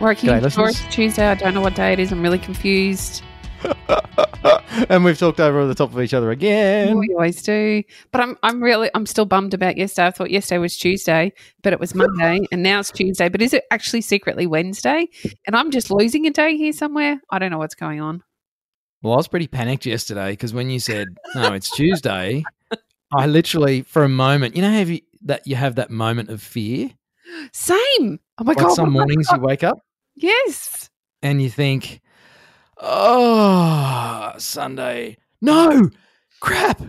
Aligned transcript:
Working 0.00 0.30
G'day, 0.30 0.52
sure 0.52 0.90
Tuesday. 0.90 1.26
I 1.26 1.34
don't 1.34 1.54
know 1.54 1.60
what 1.60 1.74
day 1.74 1.92
it 1.92 1.98
is. 1.98 2.12
I'm 2.12 2.22
really 2.22 2.38
confused. 2.38 3.24
and 4.88 5.04
we've 5.04 5.18
talked 5.18 5.40
over 5.40 5.66
the 5.66 5.74
top 5.74 5.92
of 5.92 6.00
each 6.00 6.14
other 6.14 6.30
again. 6.30 6.96
we 6.96 7.08
always 7.14 7.42
do. 7.42 7.82
But 8.12 8.20
I'm 8.20 8.36
I'm 8.44 8.62
really 8.62 8.90
I'm 8.94 9.06
still 9.06 9.24
bummed 9.24 9.54
about 9.54 9.76
yesterday. 9.76 10.06
I 10.06 10.10
thought 10.12 10.30
yesterday 10.30 10.58
was 10.58 10.76
Tuesday, 10.76 11.32
but 11.64 11.72
it 11.72 11.80
was 11.80 11.96
Monday, 11.96 12.46
and 12.52 12.62
now 12.62 12.78
it's 12.78 12.92
Tuesday. 12.92 13.28
But 13.28 13.42
is 13.42 13.52
it 13.52 13.64
actually 13.72 14.02
secretly 14.02 14.46
Wednesday? 14.46 15.08
And 15.48 15.56
I'm 15.56 15.72
just 15.72 15.90
losing 15.90 16.26
a 16.26 16.30
day 16.30 16.56
here 16.56 16.72
somewhere. 16.72 17.20
I 17.30 17.40
don't 17.40 17.50
know 17.50 17.58
what's 17.58 17.74
going 17.74 18.00
on. 18.00 18.22
Well, 19.02 19.14
I 19.14 19.16
was 19.16 19.26
pretty 19.26 19.48
panicked 19.48 19.84
yesterday 19.84 20.30
because 20.30 20.54
when 20.54 20.70
you 20.70 20.78
said, 20.78 21.08
no, 21.34 21.52
it's 21.54 21.70
Tuesday, 21.70 22.44
I 23.12 23.26
literally, 23.26 23.82
for 23.82 24.04
a 24.04 24.08
moment, 24.08 24.54
you 24.54 24.62
know, 24.62 24.70
have 24.70 24.90
you, 24.90 25.00
that 25.22 25.46
you 25.46 25.56
have 25.56 25.74
that 25.76 25.90
moment 25.90 26.30
of 26.30 26.40
fear? 26.40 26.90
Same. 27.52 28.20
Oh 28.38 28.44
my 28.44 28.52
Like 28.52 28.58
god. 28.58 28.74
some 28.74 28.86
what 28.86 28.86
have 28.86 28.86
I 28.86 28.90
mornings 28.92 29.26
got? 29.28 29.36
you 29.36 29.42
wake 29.42 29.64
up 29.64 29.78
Yes. 30.20 30.90
and 31.22 31.40
you 31.40 31.50
think, 31.50 32.00
oh, 32.78 34.32
Sunday. 34.38 35.16
No, 35.40 35.90
crap, 36.40 36.82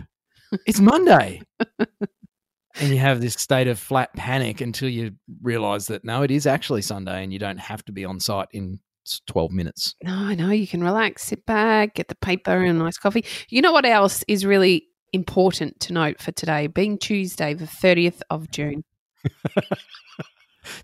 it's 0.66 0.80
Monday. 0.80 1.40
and 1.88 2.90
you 2.90 2.98
have 2.98 3.20
this 3.20 3.34
state 3.34 3.68
of 3.68 3.78
flat 3.78 4.12
panic 4.14 4.60
until 4.60 4.88
you 4.88 5.12
realize 5.42 5.86
that 5.86 6.04
no, 6.04 6.22
it 6.22 6.30
is 6.30 6.46
actually 6.46 6.82
Sunday 6.82 7.22
and 7.22 7.32
you 7.32 7.38
don't 7.38 7.60
have 7.60 7.84
to 7.84 7.92
be 7.92 8.04
on 8.04 8.18
site 8.20 8.48
in 8.52 8.80
12 9.26 9.52
minutes. 9.52 9.94
No, 10.02 10.12
I 10.12 10.34
know. 10.34 10.50
You 10.50 10.66
can 10.66 10.82
relax, 10.82 11.24
sit 11.24 11.44
back, 11.46 11.94
get 11.94 12.08
the 12.08 12.14
paper 12.16 12.56
and 12.56 12.80
a 12.80 12.84
nice 12.84 12.98
coffee. 12.98 13.24
You 13.48 13.62
know 13.62 13.72
what 13.72 13.86
else 13.86 14.24
is 14.28 14.44
really 14.44 14.86
important 15.12 15.80
to 15.80 15.92
note 15.92 16.20
for 16.20 16.32
today, 16.32 16.66
being 16.66 16.98
Tuesday, 16.98 17.54
the 17.54 17.64
30th 17.66 18.20
of 18.30 18.50
June. 18.50 18.84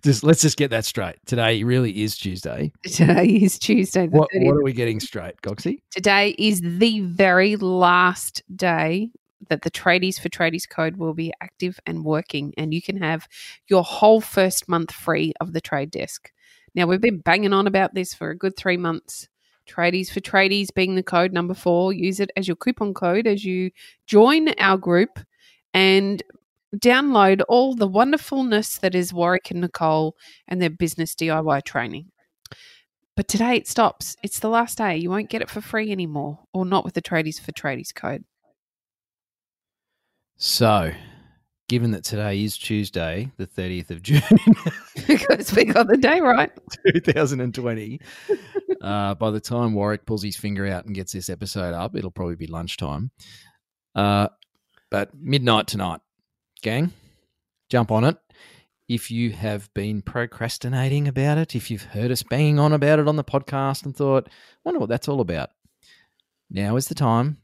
Just 0.03 0.25
let's 0.25 0.43
just 0.43 0.57
get 0.57 0.71
that 0.71 0.85
straight. 0.85 1.17
Today 1.27 1.63
really 1.63 2.03
is 2.03 2.17
Tuesday. 2.17 2.73
Today 2.85 3.27
is 3.27 3.59
Tuesday, 3.59 4.07
What 4.09 4.29
what 4.33 4.57
are 4.57 4.63
we 4.63 4.73
getting 4.73 5.01
straight, 5.01 5.41
Coxie? 5.43 5.83
Today 5.91 6.35
is 6.39 6.61
the 6.63 7.01
very 7.01 7.57
last 7.57 8.43
day 8.55 9.11
that 9.49 9.63
the 9.63 9.71
Tradies 9.71 10.19
for 10.19 10.29
Tradies 10.29 10.69
code 10.69 10.97
will 10.97 11.15
be 11.15 11.33
active 11.41 11.79
and 11.87 12.05
working, 12.05 12.55
and 12.57 12.73
you 12.73 12.83
can 12.83 12.97
have 12.99 13.29
your 13.69 13.85
whole 13.85 14.21
first 14.21 14.69
month 14.69 14.93
free 14.93 15.33
of 15.41 15.53
the 15.53 15.61
trade 15.61 15.91
desk. 15.91 16.33
Now, 16.75 16.87
we've 16.87 17.01
been 17.01 17.19
banging 17.19 17.53
on 17.53 17.67
about 17.67 17.95
this 17.95 18.13
for 18.13 18.31
a 18.31 18.37
good 18.37 18.57
three 18.57 18.77
months. 18.77 19.29
Tradies 19.69 20.11
for 20.11 20.21
Tradies 20.21 20.73
being 20.75 20.95
the 20.95 21.03
code 21.03 21.33
number 21.33 21.55
four. 21.55 21.93
Use 21.93 22.21
it 22.21 22.31
as 22.37 22.47
your 22.47 22.57
coupon 22.57 22.95
code 22.95 23.27
as 23.27 23.45
you 23.45 23.71
join 24.07 24.49
our 24.59 24.77
group 24.77 25.19
and 25.75 26.23
download 26.75 27.43
all 27.49 27.75
the 27.75 27.87
wonderfulness 27.87 28.79
that 28.79 28.95
is 28.95 29.13
Warwick 29.13 29.51
and 29.51 29.61
Nicole 29.61 30.17
and 30.49 30.61
their 30.61 30.71
business 30.71 31.15
DIY 31.15 31.65
training. 31.65 32.11
But 33.17 33.29
today 33.29 33.57
it 33.57 33.67
stops. 33.67 34.17
It's 34.23 34.41
the 34.41 34.51
last 34.51 34.77
day. 34.77 34.97
You 34.97 35.11
won't 35.11 35.31
get 35.31 35.41
it 35.41 35.49
for 35.49 35.63
free 35.63 35.91
anymore, 35.91 36.41
or 36.53 36.67
not 36.67 36.85
with 36.85 36.95
the 36.95 37.03
Tradies 37.03 37.41
for 37.41 37.53
Tradies 37.53 37.95
code. 37.95 38.25
So, 40.37 40.93
given 41.69 41.93
that 41.93 42.05
today 42.05 42.45
is 42.45 42.59
Tuesday, 42.59 43.33
the 43.39 43.47
30th 43.47 43.91
of 43.91 44.03
June, 44.03 44.21
because 45.07 45.55
we 45.55 45.65
got 45.65 45.89
the 45.89 45.97
day 45.97 46.21
right. 46.21 46.51
2020, 46.93 48.01
uh, 48.83 49.15
by 49.15 49.31
the 49.31 49.41
time 49.41 49.73
Warwick 49.73 50.05
pulls 50.05 50.23
his 50.23 50.37
finger 50.37 50.67
out 50.67 50.85
and 50.85 50.95
gets 50.95 51.13
this 51.13 51.31
episode 51.31 51.73
up, 51.73 51.97
it'll 51.97 52.11
probably 52.11 52.37
be 52.37 52.47
lunchtime. 52.47 53.11
Uh, 53.95 54.29
but 54.91 55.11
midnight 55.19 55.67
tonight, 55.69 56.01
gang, 56.67 56.93
jump 57.71 57.93
on 57.93 58.03
it. 58.03 58.17
If 58.89 59.09
you 59.09 59.31
have 59.31 59.73
been 59.73 60.03
procrastinating 60.03 61.07
about 61.07 61.39
it, 61.39 61.55
if 61.55 61.71
you've 61.71 61.85
heard 61.85 62.11
us 62.11 62.25
banging 62.25 62.59
on 62.59 62.73
about 62.73 62.99
it 62.99 63.07
on 63.07 63.15
the 63.15 63.23
podcast 63.23 63.85
and 63.85 63.97
thought, 63.97 64.29
wonder 64.65 64.81
what 64.81 64.89
that's 64.89 65.07
all 65.07 65.21
about, 65.21 65.51
now 66.51 66.75
is 66.75 66.89
the 66.89 66.95
time 66.97 67.39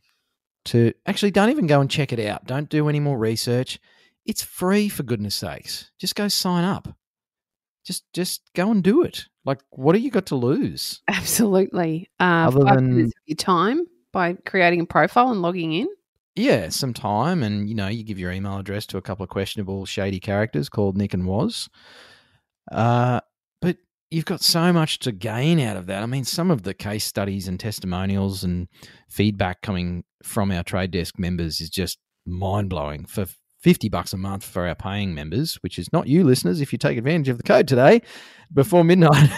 to 0.65 0.93
actually 1.07 1.31
don't 1.31 1.51
even 1.51 1.69
go 1.69 1.81
and 1.81 1.89
check 1.89 2.13
it 2.13 2.19
out. 2.19 2.47
Don't 2.47 2.69
do 2.69 2.89
any 2.89 2.99
more 2.99 3.17
research. 3.17 3.79
It's 4.27 4.43
free 4.43 4.89
for 4.89 5.05
goodness 5.05 5.37
sakes. 5.37 5.93
Just 6.01 6.17
go 6.17 6.27
sign 6.27 6.65
up. 6.65 6.89
Just 7.85 8.05
just 8.13 8.43
go 8.57 8.73
and 8.73 8.83
do 8.83 9.03
it. 9.03 9.27
Like 9.45 9.61
what 9.71 9.95
have 9.95 10.03
you 10.03 10.11
got 10.11 10.27
to 10.27 10.37
lose? 10.37 11.01
Absolutely. 11.09 12.11
Uh, 12.19 12.49
Other 12.49 12.65
than- 12.65 13.11
your 13.27 13.37
time 13.37 13.87
by 14.13 14.35
creating 14.47 14.81
a 14.81 14.87
profile 14.87 15.31
and 15.31 15.43
logging 15.43 15.73
in. 15.73 15.89
Yeah, 16.35 16.71
some 16.71 16.95
time 16.95 17.43
and 17.43 17.69
you 17.69 17.75
know, 17.75 17.89
you 17.89 18.05
give 18.05 18.19
your 18.19 18.33
email 18.33 18.59
address 18.59 18.87
to 18.87 18.97
a 18.97 19.03
couple 19.03 19.25
of 19.25 19.29
questionable 19.29 19.85
shady 19.85 20.19
characters 20.19 20.69
called 20.69 20.97
Nic 20.97 21.13
and 21.13 21.27
Waz. 21.27 21.69
Uh 22.71 23.21
but 23.61 23.77
you've 24.11 24.25
got 24.25 24.41
so 24.41 24.73
much 24.73 24.99
to 25.01 25.13
gain 25.13 25.61
out 25.61 25.77
of 25.77 25.87
that. 25.87 26.03
I 26.03 26.07
mean, 26.07 26.25
some 26.25 26.51
of 26.51 26.63
the 26.63 26.75
case 26.75 27.05
studies 27.05 27.49
and 27.49 27.61
testimonials 27.61 28.45
and 28.45 28.69
feedback 29.11 29.61
coming 29.63 30.05
from 30.23 30.51
our 30.51 30.63
trade 30.63 30.91
desk 30.91 31.19
members 31.19 31.61
is 31.61 31.69
just 31.69 31.99
mind 32.25 32.71
blowing. 32.71 33.05
For 33.05 33.27
50 33.61 33.89
bucks 33.91 34.13
a 34.13 34.17
month 34.17 34.45
for 34.45 34.67
our 34.67 34.75
paying 34.75 35.15
members, 35.15 35.57
which 35.63 35.79
is 35.79 35.93
not 35.93 36.09
you 36.09 36.25
listeners 36.25 36.61
if 36.61 36.73
you 36.73 36.79
take 36.79 36.99
advantage 36.99 37.29
of 37.29 37.37
the 37.37 37.45
code 37.45 37.69
today 37.69 38.03
before 38.53 38.85
midnight. 38.85 39.31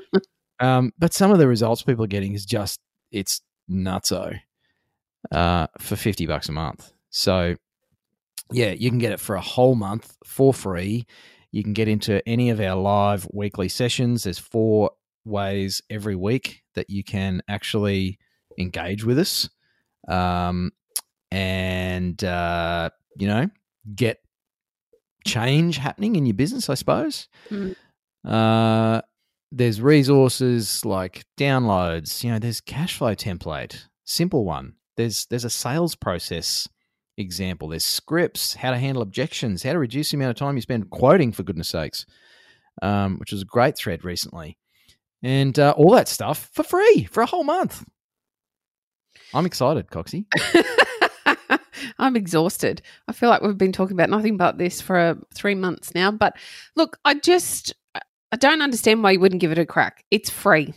um, 0.60 0.92
but 0.98 1.14
some 1.14 1.30
of 1.30 1.38
the 1.38 1.48
results 1.48 1.82
people 1.82 2.04
are 2.04 2.08
getting 2.08 2.34
is 2.34 2.44
just 2.44 2.80
it's 3.10 3.40
nutso 3.70 4.38
uh, 5.30 5.66
for 5.78 5.96
50 5.96 6.26
bucks 6.26 6.48
a 6.48 6.52
month. 6.52 6.92
So 7.10 7.56
yeah, 8.50 8.72
you 8.72 8.90
can 8.90 8.98
get 8.98 9.12
it 9.12 9.20
for 9.20 9.36
a 9.36 9.40
whole 9.40 9.74
month 9.74 10.16
for 10.24 10.52
free. 10.52 11.06
You 11.50 11.62
can 11.62 11.72
get 11.72 11.88
into 11.88 12.26
any 12.28 12.50
of 12.50 12.60
our 12.60 12.76
live 12.76 13.26
weekly 13.32 13.68
sessions. 13.68 14.24
There's 14.24 14.38
four 14.38 14.92
ways 15.24 15.82
every 15.90 16.16
week 16.16 16.62
that 16.74 16.90
you 16.90 17.04
can 17.04 17.42
actually 17.48 18.18
engage 18.58 19.04
with 19.04 19.18
us. 19.18 19.48
Um, 20.08 20.72
and, 21.30 22.22
uh, 22.24 22.90
you 23.16 23.26
know, 23.26 23.48
get 23.94 24.18
change 25.26 25.76
happening 25.76 26.16
in 26.16 26.26
your 26.26 26.34
business, 26.34 26.68
I 26.68 26.74
suppose. 26.74 27.28
Mm. 27.50 27.76
Uh, 28.24 29.02
there's 29.50 29.80
resources 29.80 30.84
like 30.84 31.24
downloads. 31.38 32.24
You 32.24 32.32
know, 32.32 32.38
there's 32.38 32.60
cash 32.60 32.96
flow 32.96 33.14
template, 33.14 33.86
simple 34.04 34.44
one. 34.44 34.74
There's 34.96 35.26
there's 35.26 35.44
a 35.44 35.50
sales 35.50 35.94
process 35.94 36.68
example. 37.16 37.68
There's 37.68 37.84
scripts, 37.84 38.54
how 38.54 38.70
to 38.70 38.78
handle 38.78 39.02
objections, 39.02 39.62
how 39.62 39.72
to 39.72 39.78
reduce 39.78 40.10
the 40.10 40.16
amount 40.16 40.30
of 40.30 40.36
time 40.36 40.56
you 40.56 40.62
spend 40.62 40.90
quoting, 40.90 41.32
for 41.32 41.42
goodness 41.42 41.68
sakes, 41.68 42.06
um, 42.82 43.18
which 43.18 43.32
was 43.32 43.42
a 43.42 43.46
great 43.46 43.76
thread 43.76 44.04
recently, 44.04 44.58
and 45.22 45.58
uh, 45.58 45.74
all 45.76 45.92
that 45.92 46.08
stuff 46.08 46.50
for 46.52 46.62
free 46.62 47.04
for 47.10 47.22
a 47.22 47.26
whole 47.26 47.44
month. 47.44 47.84
I'm 49.34 49.46
excited, 49.46 49.88
Coxie. 49.88 50.26
I'm 51.98 52.16
exhausted. 52.16 52.82
I 53.08 53.12
feel 53.12 53.28
like 53.28 53.42
we've 53.42 53.58
been 53.58 53.72
talking 53.72 53.96
about 53.96 54.10
nothing 54.10 54.36
but 54.36 54.58
this 54.58 54.80
for 54.80 54.98
uh, 54.98 55.14
three 55.34 55.54
months 55.54 55.94
now. 55.94 56.10
But 56.10 56.36
look, 56.76 56.98
I 57.04 57.14
just 57.14 57.74
I 57.94 58.36
don't 58.36 58.62
understand 58.62 59.02
why 59.02 59.12
you 59.12 59.20
wouldn't 59.20 59.40
give 59.40 59.52
it 59.52 59.58
a 59.58 59.66
crack. 59.66 60.04
It's 60.10 60.30
free. 60.30 60.74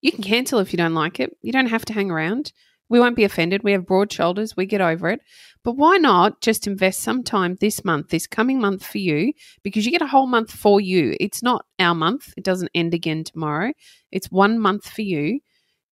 You 0.00 0.12
can 0.12 0.22
cancel 0.22 0.58
if 0.60 0.72
you 0.72 0.76
don't 0.76 0.94
like 0.94 1.20
it. 1.20 1.36
You 1.42 1.52
don't 1.52 1.68
have 1.68 1.84
to 1.86 1.92
hang 1.92 2.10
around. 2.10 2.52
We 2.88 3.00
won't 3.00 3.16
be 3.16 3.24
offended. 3.24 3.62
We 3.62 3.72
have 3.72 3.86
broad 3.86 4.12
shoulders. 4.12 4.56
We 4.56 4.66
get 4.66 4.80
over 4.80 5.08
it. 5.08 5.20
But 5.64 5.76
why 5.76 5.96
not 5.96 6.40
just 6.40 6.66
invest 6.66 7.00
some 7.00 7.24
time 7.24 7.56
this 7.60 7.84
month, 7.84 8.08
this 8.08 8.26
coming 8.26 8.60
month 8.60 8.84
for 8.86 8.98
you, 8.98 9.32
because 9.62 9.84
you 9.84 9.90
get 9.90 10.02
a 10.02 10.06
whole 10.06 10.28
month 10.28 10.52
for 10.52 10.80
you. 10.80 11.16
It's 11.18 11.42
not 11.42 11.66
our 11.78 11.94
month. 11.94 12.32
It 12.36 12.44
doesn't 12.44 12.70
end 12.74 12.94
again 12.94 13.24
tomorrow. 13.24 13.72
It's 14.12 14.30
one 14.30 14.60
month 14.60 14.88
for 14.88 15.02
you 15.02 15.40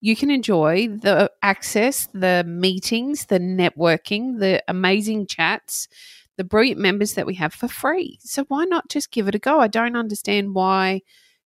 you 0.04 0.14
can 0.14 0.30
enjoy 0.30 0.86
the 0.86 1.30
access, 1.42 2.08
the 2.12 2.44
meetings, 2.46 3.24
the 3.24 3.38
networking, 3.38 4.38
the 4.38 4.62
amazing 4.68 5.26
chats, 5.26 5.88
the 6.36 6.44
brilliant 6.44 6.78
members 6.78 7.14
that 7.14 7.24
we 7.24 7.32
have 7.36 7.54
for 7.54 7.68
free. 7.68 8.18
So 8.20 8.44
why 8.48 8.66
not 8.66 8.90
just 8.90 9.10
give 9.10 9.28
it 9.28 9.34
a 9.34 9.38
go? 9.38 9.60
I 9.60 9.66
don't 9.66 9.96
understand 9.96 10.54
why 10.54 11.00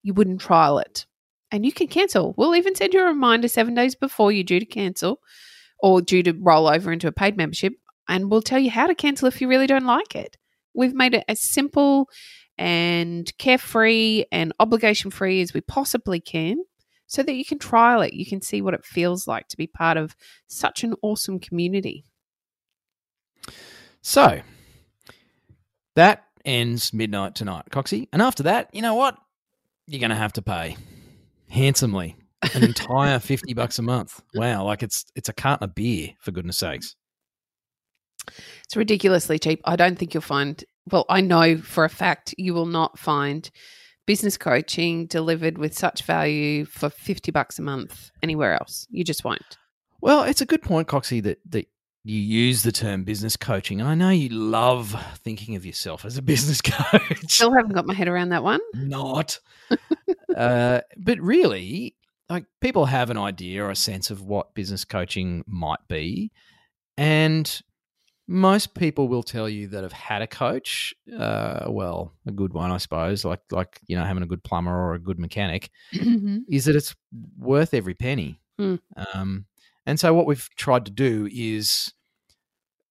you 0.03 0.15
wouldn't 0.15 0.41
trial 0.41 0.79
it. 0.79 1.05
And 1.57 1.65
you 1.65 1.73
can 1.73 1.87
cancel. 1.89 2.35
We'll 2.37 2.55
even 2.55 2.75
send 2.75 2.93
you 2.93 3.01
a 3.01 3.07
reminder 3.07 3.49
seven 3.49 3.73
days 3.73 3.95
before 3.95 4.31
you're 4.31 4.45
due 4.45 4.61
to 4.61 4.67
cancel 4.67 5.23
or 5.79 6.03
due 6.03 6.23
to 6.23 6.35
roll 6.35 6.69
over 6.69 6.93
into 6.93 7.09
a 7.09 7.13
paid 7.13 7.35
membership. 7.39 7.73
And 8.07 8.31
we'll 8.31 8.43
tell 8.43 8.59
you 8.59 8.71
how 8.71 8.87
to 8.87 8.95
cancel 8.95 9.27
if 9.27 9.41
you 9.41 9.49
really 9.49 9.67
don't 9.67 9.87
like 9.87 10.15
it. 10.15 10.37
We've 10.75 10.93
made 10.93 11.15
it 11.15 11.25
as 11.29 11.41
simple 11.41 12.11
and 12.59 13.33
carefree 13.39 14.25
and 14.31 14.53
obligation 14.61 15.11
free 15.11 15.41
as 15.41 15.55
we 15.55 15.63
possibly 15.63 16.21
can. 16.21 16.59
so 17.07 17.23
that 17.23 17.35
you 17.35 17.45
can 17.45 17.59
trial 17.59 18.03
it. 18.03 18.13
You 18.13 18.27
can 18.27 18.43
see 18.43 18.61
what 18.61 18.75
it 18.75 18.85
feels 18.85 19.27
like 19.27 19.49
to 19.49 19.57
be 19.57 19.67
part 19.67 19.97
of 19.97 20.17
such 20.47 20.85
an 20.85 20.95
awesome 21.03 21.39
community. 21.39 22.05
So 24.03 24.41
that 25.95 26.25
ends 26.45 26.93
midnight 26.93 27.35
tonight, 27.35 27.67
Coxie. 27.71 28.09
And 28.13 28.23
after 28.23 28.45
that, 28.45 28.71
you 28.73 28.83
know 28.83 28.95
what? 28.95 29.17
You're 29.87 30.01
going 30.01 30.11
to 30.11 30.17
have 30.17 30.33
to 30.35 30.43
pay 30.43 30.77
handsomely 31.49 32.17
an 32.55 32.65
entire 32.65 33.19
50 33.21 33.55
bucks 33.55 33.79
a 33.79 33.83
month. 33.83 34.23
Wow, 34.35 34.65
like 34.65 34.83
it's 34.83 35.05
it's 35.15 35.29
a 35.29 35.33
carton 35.33 35.65
of 35.65 35.75
beer 35.75 36.11
for 36.21 36.31
goodness 36.31 36.59
sakes. 36.59 36.97
It's 38.65 38.77
ridiculously 38.77 39.39
cheap. 39.39 39.61
I 39.65 39.77
don't 39.77 39.99
think 39.99 40.15
you'll 40.15 40.21
find 40.21 40.63
well, 40.91 41.05
I 41.09 41.21
know 41.21 41.59
for 41.59 41.85
a 41.85 41.91
fact 41.91 42.35
you 42.39 42.55
will 42.55 42.67
not 42.67 42.99
find 42.99 43.51
business 44.07 44.37
coaching 44.37 45.07
delivered 45.07 45.59
with 45.59 45.77
such 45.77 46.05
value 46.05 46.65
for 46.65 46.89
50 46.89 47.33
bucks 47.33 47.59
a 47.59 47.63
month 47.63 48.11
anywhere 48.23 48.55
else. 48.55 48.87
You 48.91 49.05
just 49.05 49.25
won't. 49.25 49.59
Well, 50.01 50.23
it's 50.23 50.41
a 50.41 50.47
good 50.47 50.63
point, 50.63 50.87
Coxie, 50.87 51.23
that, 51.25 51.39
that 51.51 51.67
you 52.09 52.21
use 52.21 52.63
the 52.63 52.71
term 52.71 53.03
business 53.03 53.37
coaching. 53.37 53.81
And 53.81 53.89
I 53.89 53.95
know 53.97 54.11
you 54.11 54.29
love 54.29 54.95
thinking 55.25 55.57
of 55.57 55.67
yourself 55.67 56.05
as 56.05 56.17
a 56.17 56.23
business 56.33 56.61
coach. 56.63 57.29
Still 57.31 57.53
haven't 57.53 57.73
got 57.75 57.85
my 57.87 57.95
head 57.95 58.07
around 58.07 58.29
that 58.29 58.45
one. 58.45 58.61
Not. 58.75 59.41
uh, 60.37 60.81
but 60.97 61.21
really, 61.21 61.97
like 62.29 62.45
people 62.61 62.87
have 62.87 63.11
an 63.11 63.19
idea 63.19 63.65
or 63.65 63.71
a 63.71 63.77
sense 63.77 64.11
of 64.11 64.23
what 64.23 64.55
business 64.55 64.85
coaching 64.85 65.43
might 65.49 65.81
be. 65.89 66.31
And 66.97 67.61
most 68.29 68.75
people 68.75 69.09
will 69.09 69.23
tell 69.23 69.49
you 69.49 69.69
that 69.69 69.83
have 69.83 69.93
had 69.93 70.23
a 70.23 70.27
coach, 70.27 70.95
uh, 71.17 71.67
well, 71.69 72.13
a 72.27 72.33
good 72.33 72.53
one, 72.53 72.71
I 72.71 72.79
suppose, 72.79 73.25
like 73.25 73.41
like 73.51 73.81
you 73.87 73.97
know 73.97 74.05
having 74.05 74.23
a 74.23 74.27
good 74.27 74.43
plumber 74.45 74.75
or 74.75 74.95
a 74.95 74.99
good 75.01 75.19
mechanic, 75.19 75.71
Mm-hmm. 75.95 76.39
is 76.49 76.65
that 76.67 76.77
it's 76.77 76.95
worth 77.39 77.75
every 77.75 77.95
penny. 77.95 78.41
Hmm. 78.59 78.77
Um, 79.15 79.45
and 79.87 79.99
so 80.01 80.13
what 80.15 80.27
we've 80.27 80.49
tried 80.57 80.85
to 80.87 80.91
do 80.93 81.29
is 81.33 81.93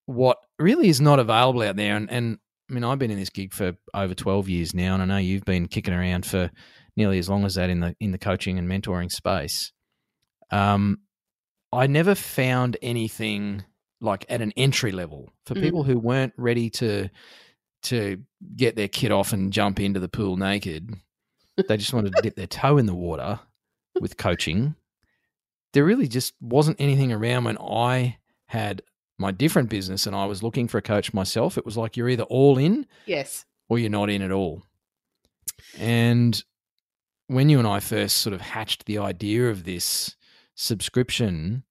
what 0.05 0.37
really 0.59 0.87
is 0.87 1.01
not 1.01 1.19
available 1.19 1.61
out 1.61 1.75
there. 1.75 1.95
And, 1.95 2.09
and 2.11 2.37
I 2.69 2.73
mean, 2.73 2.83
I've 2.83 2.99
been 2.99 3.11
in 3.11 3.19
this 3.19 3.29
gig 3.29 3.53
for 3.53 3.73
over 3.93 4.13
twelve 4.13 4.49
years 4.49 4.73
now, 4.73 4.93
and 4.93 5.03
I 5.03 5.05
know 5.05 5.17
you've 5.17 5.45
been 5.45 5.67
kicking 5.67 5.93
around 5.93 6.25
for 6.25 6.49
nearly 6.97 7.19
as 7.19 7.29
long 7.29 7.45
as 7.45 7.55
that 7.55 7.69
in 7.69 7.79
the 7.81 7.95
in 7.99 8.11
the 8.11 8.17
coaching 8.17 8.57
and 8.57 8.67
mentoring 8.69 9.11
space. 9.11 9.71
Um, 10.51 10.99
I 11.71 11.87
never 11.87 12.15
found 12.15 12.77
anything 12.81 13.63
like 14.01 14.25
at 14.29 14.41
an 14.41 14.51
entry 14.57 14.91
level 14.91 15.31
for 15.45 15.55
Mm. 15.55 15.61
people 15.61 15.83
who 15.83 15.97
weren't 15.99 16.33
ready 16.37 16.69
to 16.71 17.09
to 17.83 18.23
get 18.55 18.75
their 18.75 18.87
kit 18.87 19.11
off 19.11 19.31
and 19.33 19.53
jump 19.53 19.79
into 19.79 19.99
the 19.99 20.09
pool 20.09 20.37
naked. 20.37 20.91
they 21.67 21.77
just 21.77 21.93
wanted 21.93 22.15
to 22.15 22.21
dip 22.21 22.35
their 22.35 22.47
toe 22.47 22.77
in 22.77 22.85
the 22.87 22.95
water 22.95 23.39
with 24.01 24.17
coaching. 24.17 24.75
There 25.75 25.83
really 25.85 26.07
just 26.07 26.33
wasn't 26.41 26.79
anything 26.79 27.11
around 27.11 27.43
when 27.43 27.57
I 27.59 28.17
had 28.47 28.81
my 29.19 29.31
different 29.31 29.69
business 29.69 30.07
and 30.07 30.15
I 30.15 30.25
was 30.25 30.41
looking 30.41 30.67
for 30.67 30.77
a 30.77 30.81
coach 30.81 31.13
myself. 31.13 31.57
It 31.57 31.65
was 31.65 31.75
like 31.77 31.95
you're 31.97 32.09
either 32.09 32.23
all 32.23 32.57
in 32.57 32.87
Yes. 33.05 33.45
or 33.69 33.77
you're 33.77 33.89
not 33.89 34.09
in 34.09 34.21
at 34.21 34.31
all. 34.31 34.63
And 35.77 36.41
when 37.27 37.49
you 37.49 37.59
and 37.59 37.67
I 37.67 37.79
first 37.79 38.17
sort 38.17 38.33
of 38.33 38.41
hatched 38.41 38.85
the 38.85 38.99
idea 38.99 39.49
of 39.49 39.63
this 39.65 40.15
subscription, 40.55 41.63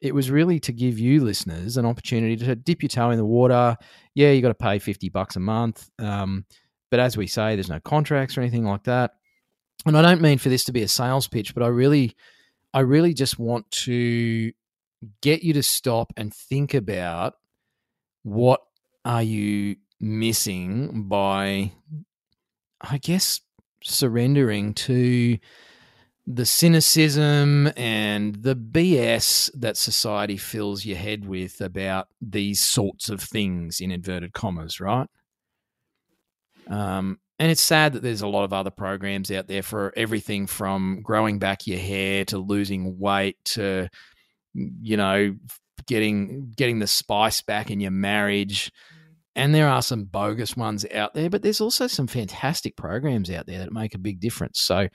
it 0.00 0.14
was 0.14 0.30
really 0.30 0.60
to 0.60 0.72
give 0.72 0.98
you 0.98 1.22
listeners 1.24 1.76
an 1.76 1.84
opportunity 1.84 2.36
to 2.36 2.54
dip 2.54 2.82
your 2.82 2.88
toe 2.88 3.10
in 3.10 3.18
the 3.18 3.24
water. 3.24 3.76
Yeah, 4.14 4.30
you 4.30 4.42
got 4.42 4.48
to 4.48 4.54
pay 4.54 4.78
50 4.78 5.08
bucks 5.08 5.36
a 5.36 5.40
month. 5.40 5.88
Um, 5.98 6.44
but 6.90 7.00
as 7.00 7.16
we 7.16 7.26
say, 7.26 7.54
there's 7.54 7.68
no 7.68 7.80
contracts 7.80 8.36
or 8.38 8.40
anything 8.40 8.64
like 8.64 8.84
that. 8.84 9.12
And 9.86 9.96
I 9.96 10.02
don't 10.02 10.20
mean 10.20 10.38
for 10.38 10.48
this 10.48 10.64
to 10.64 10.72
be 10.72 10.82
a 10.82 10.88
sales 10.88 11.28
pitch, 11.28 11.54
but 11.54 11.62
I 11.62 11.68
really, 11.68 12.16
I 12.74 12.80
really 12.80 13.14
just 13.14 13.38
want 13.38 13.70
to 13.70 14.52
get 15.22 15.42
you 15.42 15.52
to 15.54 15.62
stop 15.62 16.12
and 16.16 16.34
think 16.34 16.74
about 16.74 17.34
what 18.22 18.60
are 19.04 19.22
you 19.22 19.76
missing 20.00 21.04
by, 21.08 21.72
I 22.80 22.98
guess, 22.98 23.40
surrendering 23.82 24.74
to 24.74 25.38
the 26.26 26.44
cynicism 26.44 27.72
and 27.74 28.34
the 28.34 28.54
BS 28.54 29.50
that 29.54 29.78
society 29.78 30.36
fills 30.36 30.84
your 30.84 30.98
head 30.98 31.26
with 31.26 31.62
about 31.62 32.08
these 32.20 32.60
sorts 32.60 33.08
of 33.08 33.22
things 33.22 33.80
in 33.80 33.90
inverted 33.90 34.34
commas, 34.34 34.78
right? 34.78 35.08
Um, 36.66 37.18
and 37.38 37.50
it's 37.50 37.62
sad 37.62 37.92
that 37.92 38.02
there's 38.02 38.22
a 38.22 38.28
lot 38.28 38.44
of 38.44 38.52
other 38.52 38.70
programs 38.70 39.30
out 39.30 39.46
there 39.46 39.62
for 39.62 39.92
everything 39.96 40.46
from 40.46 41.02
growing 41.02 41.38
back 41.38 41.66
your 41.66 41.78
hair 41.78 42.24
to 42.26 42.38
losing 42.38 42.98
weight 42.98 43.36
to, 43.44 43.88
you 44.54 44.96
know, 44.96 45.36
getting 45.86 46.52
getting 46.56 46.80
the 46.80 46.86
spice 46.86 47.42
back 47.42 47.70
in 47.70 47.80
your 47.80 47.92
marriage. 47.92 48.72
And 49.36 49.54
there 49.54 49.68
are 49.68 49.82
some 49.82 50.04
bogus 50.04 50.56
ones 50.56 50.84
out 50.92 51.14
there, 51.14 51.30
but 51.30 51.42
there's 51.42 51.60
also 51.60 51.86
some 51.86 52.08
fantastic 52.08 52.76
programs 52.76 53.30
out 53.30 53.46
there 53.46 53.60
that 53.60 53.72
make 53.72 53.94
a 53.94 53.98
big 53.98 54.18
difference. 54.18 54.60
So 54.60 54.88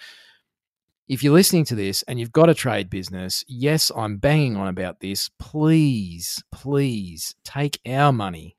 if 1.08 1.24
you're 1.24 1.34
listening 1.34 1.64
to 1.66 1.76
this 1.76 2.04
and 2.04 2.20
you've 2.20 2.34
got 2.34 2.50
a 2.50 2.54
trade 2.54 2.90
business, 2.90 3.46
yes, 3.48 3.90
I'm 3.96 4.18
banging 4.18 4.58
on 4.58 4.68
about 4.68 5.00
this. 5.00 5.30
Please, 5.40 6.44
please 6.52 7.36
take 7.46 7.80
our 7.88 8.12
money. 8.12 8.58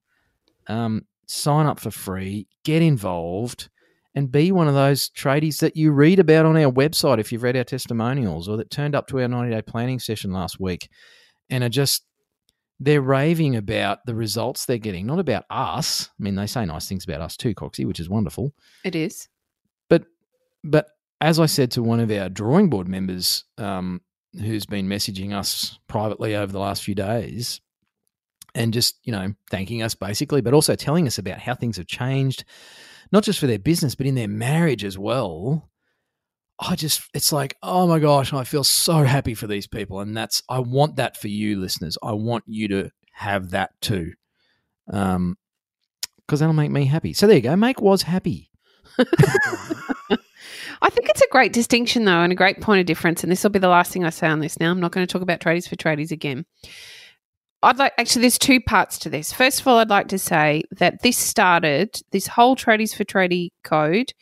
Um, 0.68 1.06
sign 1.26 1.66
up 1.66 1.80
for 1.80 1.90
free, 1.90 2.46
get 2.64 2.80
involved, 2.80 3.68
and 4.14 4.30
be 4.30 4.52
one 4.52 4.68
of 4.68 4.74
those 4.74 5.10
tradies 5.10 5.58
that 5.60 5.76
you 5.76 5.92
read 5.92 6.18
about 6.18 6.46
on 6.46 6.56
our 6.56 6.70
website 6.70 7.18
if 7.18 7.32
you've 7.32 7.42
read 7.42 7.56
our 7.56 7.64
testimonials 7.64 8.48
or 8.48 8.56
that 8.56 8.70
turned 8.70 8.94
up 8.94 9.08
to 9.08 9.20
our 9.20 9.28
90 9.28 9.54
day 9.54 9.62
planning 9.62 9.98
session 9.98 10.32
last 10.32 10.60
week 10.60 10.88
and 11.50 11.64
are 11.64 11.68
just 11.68 12.04
they're 12.80 13.00
raving 13.00 13.56
about 13.56 14.04
the 14.04 14.14
results 14.14 14.66
they're 14.66 14.78
getting, 14.78 15.06
not 15.06 15.18
about 15.18 15.44
us. 15.48 16.10
I 16.18 16.22
mean, 16.22 16.34
they 16.34 16.46
say 16.46 16.64
nice 16.64 16.88
things 16.88 17.04
about 17.04 17.20
us 17.20 17.36
too, 17.36 17.54
Coxie, 17.54 17.86
which 17.86 18.00
is 18.00 18.08
wonderful. 18.08 18.52
It 18.84 18.94
is. 18.94 19.28
But 19.88 20.04
but 20.62 20.88
as 21.20 21.38
I 21.38 21.46
said 21.46 21.70
to 21.72 21.82
one 21.82 22.00
of 22.00 22.10
our 22.10 22.28
drawing 22.28 22.68
board 22.68 22.88
members, 22.88 23.44
um, 23.58 24.00
who's 24.32 24.66
been 24.66 24.88
messaging 24.88 25.32
us 25.32 25.78
privately 25.86 26.34
over 26.34 26.52
the 26.52 26.58
last 26.58 26.82
few 26.82 26.94
days, 26.94 27.60
and 28.54 28.72
just 28.72 28.98
you 29.04 29.12
know 29.12 29.34
thanking 29.50 29.82
us 29.82 29.94
basically, 29.94 30.40
but 30.40 30.54
also 30.54 30.74
telling 30.74 31.06
us 31.06 31.18
about 31.18 31.38
how 31.38 31.54
things 31.54 31.76
have 31.76 31.86
changed, 31.86 32.44
not 33.12 33.24
just 33.24 33.38
for 33.38 33.46
their 33.46 33.58
business 33.58 33.94
but 33.94 34.06
in 34.06 34.14
their 34.14 34.28
marriage 34.28 34.84
as 34.84 34.98
well. 34.98 35.70
I 36.58 36.76
just, 36.76 37.02
it's 37.12 37.32
like, 37.32 37.56
oh 37.62 37.88
my 37.88 37.98
gosh, 37.98 38.32
I 38.32 38.44
feel 38.44 38.62
so 38.62 39.02
happy 39.02 39.34
for 39.34 39.48
these 39.48 39.66
people. 39.66 40.00
And 40.00 40.16
that's, 40.16 40.42
I 40.48 40.60
want 40.60 40.96
that 40.96 41.16
for 41.16 41.26
you, 41.26 41.58
listeners. 41.58 41.98
I 42.00 42.12
want 42.12 42.44
you 42.46 42.68
to 42.68 42.90
have 43.12 43.50
that 43.50 43.70
too. 43.80 44.12
Um, 44.90 45.36
because 46.26 46.40
that'll 46.40 46.54
make 46.54 46.70
me 46.70 46.86
happy. 46.86 47.12
So 47.12 47.26
there 47.26 47.36
you 47.36 47.42
go. 47.42 47.56
Make 47.56 47.80
Waz 47.80 48.02
happy. 48.02 48.50
I 48.98 50.90
think 50.90 51.08
it's 51.08 51.22
a 51.22 51.28
great 51.30 51.52
distinction, 51.52 52.04
though, 52.04 52.20
and 52.20 52.32
a 52.32 52.36
great 52.36 52.60
point 52.60 52.80
of 52.80 52.86
difference. 52.86 53.22
And 53.22 53.30
this 53.30 53.42
will 53.42 53.50
be 53.50 53.58
the 53.58 53.68
last 53.68 53.92
thing 53.92 54.04
I 54.04 54.10
say 54.10 54.26
on 54.26 54.40
this 54.40 54.58
now. 54.58 54.70
I'm 54.70 54.80
not 54.80 54.92
going 54.92 55.06
to 55.06 55.12
talk 55.12 55.22
about 55.22 55.40
tradies 55.40 55.68
for 55.68 55.76
tradies 55.76 56.10
again. 56.10 56.44
I'd 57.64 57.78
like, 57.78 57.92
actually, 57.98 58.22
there's 58.22 58.38
two 58.38 58.60
parts 58.60 58.98
to 59.00 59.10
this. 59.10 59.32
First 59.32 59.60
of 59.60 59.68
all, 59.68 59.78
I'd 59.78 59.90
like 59.90 60.08
to 60.08 60.18
say 60.18 60.64
that 60.72 61.02
this 61.02 61.18
started, 61.18 62.00
this 62.10 62.26
whole 62.26 62.56
tradies 62.56 62.94
for 62.94 63.04
tradie 63.04 63.50
code 63.62 64.12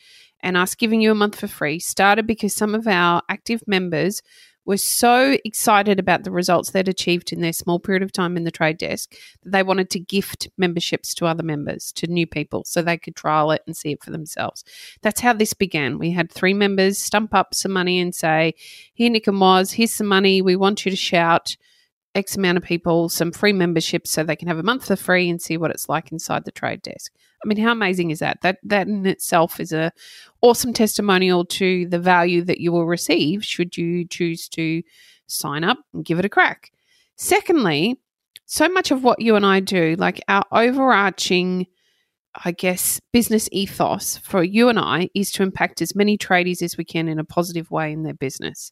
and 0.41 0.57
us 0.57 0.75
giving 0.75 1.01
you 1.01 1.11
a 1.11 1.15
month 1.15 1.39
for 1.39 1.47
free 1.47 1.79
started 1.79 2.27
because 2.27 2.55
some 2.55 2.75
of 2.75 2.87
our 2.87 3.21
active 3.29 3.63
members 3.67 4.21
were 4.65 4.77
so 4.77 5.37
excited 5.43 5.99
about 5.99 6.23
the 6.23 6.31
results 6.31 6.71
they'd 6.71 6.87
achieved 6.87 7.33
in 7.33 7.41
their 7.41 7.53
small 7.53 7.79
period 7.79 8.01
of 8.01 8.13
time 8.13 8.37
in 8.37 8.43
the 8.43 8.51
trade 8.51 8.77
desk 8.77 9.13
that 9.43 9.51
they 9.51 9.63
wanted 9.63 9.89
to 9.89 9.99
gift 9.99 10.47
memberships 10.57 11.13
to 11.13 11.25
other 11.25 11.43
members, 11.43 11.91
to 11.91 12.07
new 12.07 12.25
people, 12.25 12.63
so 12.65 12.81
they 12.81 12.97
could 12.97 13.15
trial 13.15 13.51
it 13.51 13.61
and 13.67 13.75
see 13.75 13.91
it 13.91 14.03
for 14.03 14.11
themselves. 14.11 14.63
That's 15.01 15.19
how 15.19 15.33
this 15.33 15.53
began. 15.53 15.99
We 15.99 16.11
had 16.11 16.31
three 16.31 16.53
members 16.53 16.97
stump 16.97 17.33
up 17.33 17.53
some 17.53 17.73
money 17.73 17.99
and 17.99 18.15
say, 18.15 18.53
Here, 18.93 19.09
Nic 19.09 19.27
and 19.27 19.39
Waz, 19.39 19.73
here's 19.73 19.93
some 19.93 20.07
money. 20.07 20.41
We 20.41 20.55
want 20.55 20.85
you 20.85 20.91
to 20.91 20.97
shout 20.97 21.57
X 22.15 22.35
amount 22.35 22.57
of 22.57 22.63
people 22.63 23.09
some 23.09 23.31
free 23.31 23.53
memberships 23.53 24.11
so 24.11 24.23
they 24.23 24.35
can 24.35 24.47
have 24.47 24.59
a 24.59 24.63
month 24.63 24.85
for 24.85 24.95
free 24.95 25.29
and 25.29 25.41
see 25.41 25.57
what 25.57 25.71
it's 25.71 25.89
like 25.89 26.11
inside 26.11 26.45
the 26.45 26.51
trade 26.51 26.81
desk. 26.81 27.11
I 27.43 27.47
mean, 27.47 27.57
how 27.57 27.71
amazing 27.71 28.11
is 28.11 28.19
that? 28.19 28.41
That 28.41 28.59
that 28.63 28.87
in 28.87 29.05
itself 29.05 29.59
is 29.59 29.73
a 29.73 29.91
awesome 30.41 30.73
testimonial 30.73 31.45
to 31.45 31.87
the 31.87 31.99
value 31.99 32.43
that 32.43 32.59
you 32.59 32.71
will 32.71 32.85
receive 32.85 33.43
should 33.43 33.77
you 33.77 34.05
choose 34.05 34.47
to 34.49 34.83
sign 35.27 35.63
up 35.63 35.79
and 35.93 36.05
give 36.05 36.19
it 36.19 36.25
a 36.25 36.29
crack. 36.29 36.71
Secondly, 37.15 37.99
so 38.45 38.69
much 38.69 38.91
of 38.91 39.03
what 39.03 39.21
you 39.21 39.35
and 39.35 39.45
I 39.45 39.59
do, 39.59 39.95
like 39.97 40.21
our 40.27 40.45
overarching, 40.51 41.67
I 42.45 42.51
guess, 42.51 42.99
business 43.11 43.49
ethos 43.51 44.17
for 44.17 44.43
you 44.43 44.69
and 44.69 44.79
I 44.79 45.09
is 45.15 45.31
to 45.33 45.43
impact 45.43 45.81
as 45.81 45.95
many 45.95 46.17
tradies 46.17 46.61
as 46.61 46.77
we 46.77 46.85
can 46.85 47.07
in 47.07 47.19
a 47.19 47.23
positive 47.23 47.71
way 47.71 47.91
in 47.91 48.03
their 48.03 48.13
business. 48.13 48.71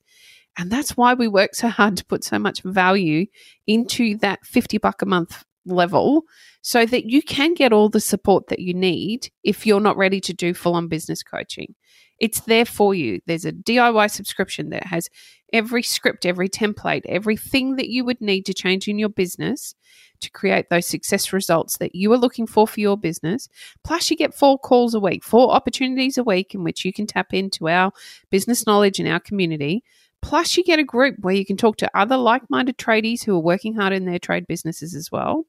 And 0.57 0.69
that's 0.69 0.97
why 0.97 1.13
we 1.13 1.27
work 1.27 1.55
so 1.55 1.69
hard 1.69 1.97
to 1.97 2.05
put 2.05 2.23
so 2.23 2.37
much 2.37 2.61
value 2.63 3.25
into 3.67 4.17
that 4.17 4.45
50 4.45 4.77
buck 4.79 5.01
a 5.01 5.05
month 5.05 5.43
level 5.65 6.23
so 6.61 6.85
that 6.85 7.05
you 7.05 7.21
can 7.21 7.53
get 7.53 7.73
all 7.73 7.89
the 7.89 7.99
support 7.99 8.47
that 8.47 8.59
you 8.59 8.73
need 8.73 9.31
if 9.43 9.65
you're 9.65 9.79
not 9.79 9.97
ready 9.97 10.19
to 10.21 10.33
do 10.33 10.53
full 10.53 10.75
on 10.75 10.87
business 10.87 11.23
coaching. 11.23 11.75
It's 12.19 12.41
there 12.41 12.65
for 12.65 12.93
you. 12.93 13.19
There's 13.25 13.45
a 13.45 13.51
DIY 13.51 14.11
subscription 14.11 14.69
that 14.69 14.85
has 14.85 15.09
every 15.51 15.81
script, 15.81 16.25
every 16.25 16.49
template, 16.49 17.01
everything 17.07 17.77
that 17.77 17.89
you 17.89 18.05
would 18.05 18.21
need 18.21 18.45
to 18.45 18.53
change 18.53 18.87
in 18.87 18.99
your 18.99 19.09
business 19.09 19.73
to 20.21 20.29
create 20.29 20.69
those 20.69 20.85
success 20.85 21.33
results 21.33 21.77
that 21.77 21.95
you 21.95 22.13
are 22.13 22.17
looking 22.17 22.45
for 22.45 22.67
for 22.67 22.79
your 22.79 22.95
business. 22.95 23.49
Plus, 23.83 24.09
you 24.11 24.15
get 24.15 24.35
four 24.35 24.59
calls 24.59 24.93
a 24.93 24.99
week, 24.99 25.23
four 25.23 25.51
opportunities 25.51 26.17
a 26.17 26.23
week 26.23 26.53
in 26.53 26.63
which 26.63 26.85
you 26.85 26.93
can 26.93 27.07
tap 27.07 27.33
into 27.33 27.67
our 27.67 27.91
business 28.29 28.67
knowledge 28.67 28.99
and 28.99 29.09
our 29.09 29.19
community. 29.19 29.83
Plus, 30.21 30.55
you 30.55 30.63
get 30.63 30.79
a 30.79 30.83
group 30.83 31.15
where 31.19 31.33
you 31.33 31.45
can 31.45 31.57
talk 31.57 31.77
to 31.77 31.97
other 31.97 32.17
like 32.17 32.43
minded 32.49 32.77
tradies 32.77 33.23
who 33.23 33.35
are 33.35 33.39
working 33.39 33.75
hard 33.75 33.93
in 33.93 34.05
their 34.05 34.19
trade 34.19 34.47
businesses 34.47 34.93
as 34.95 35.11
well. 35.11 35.45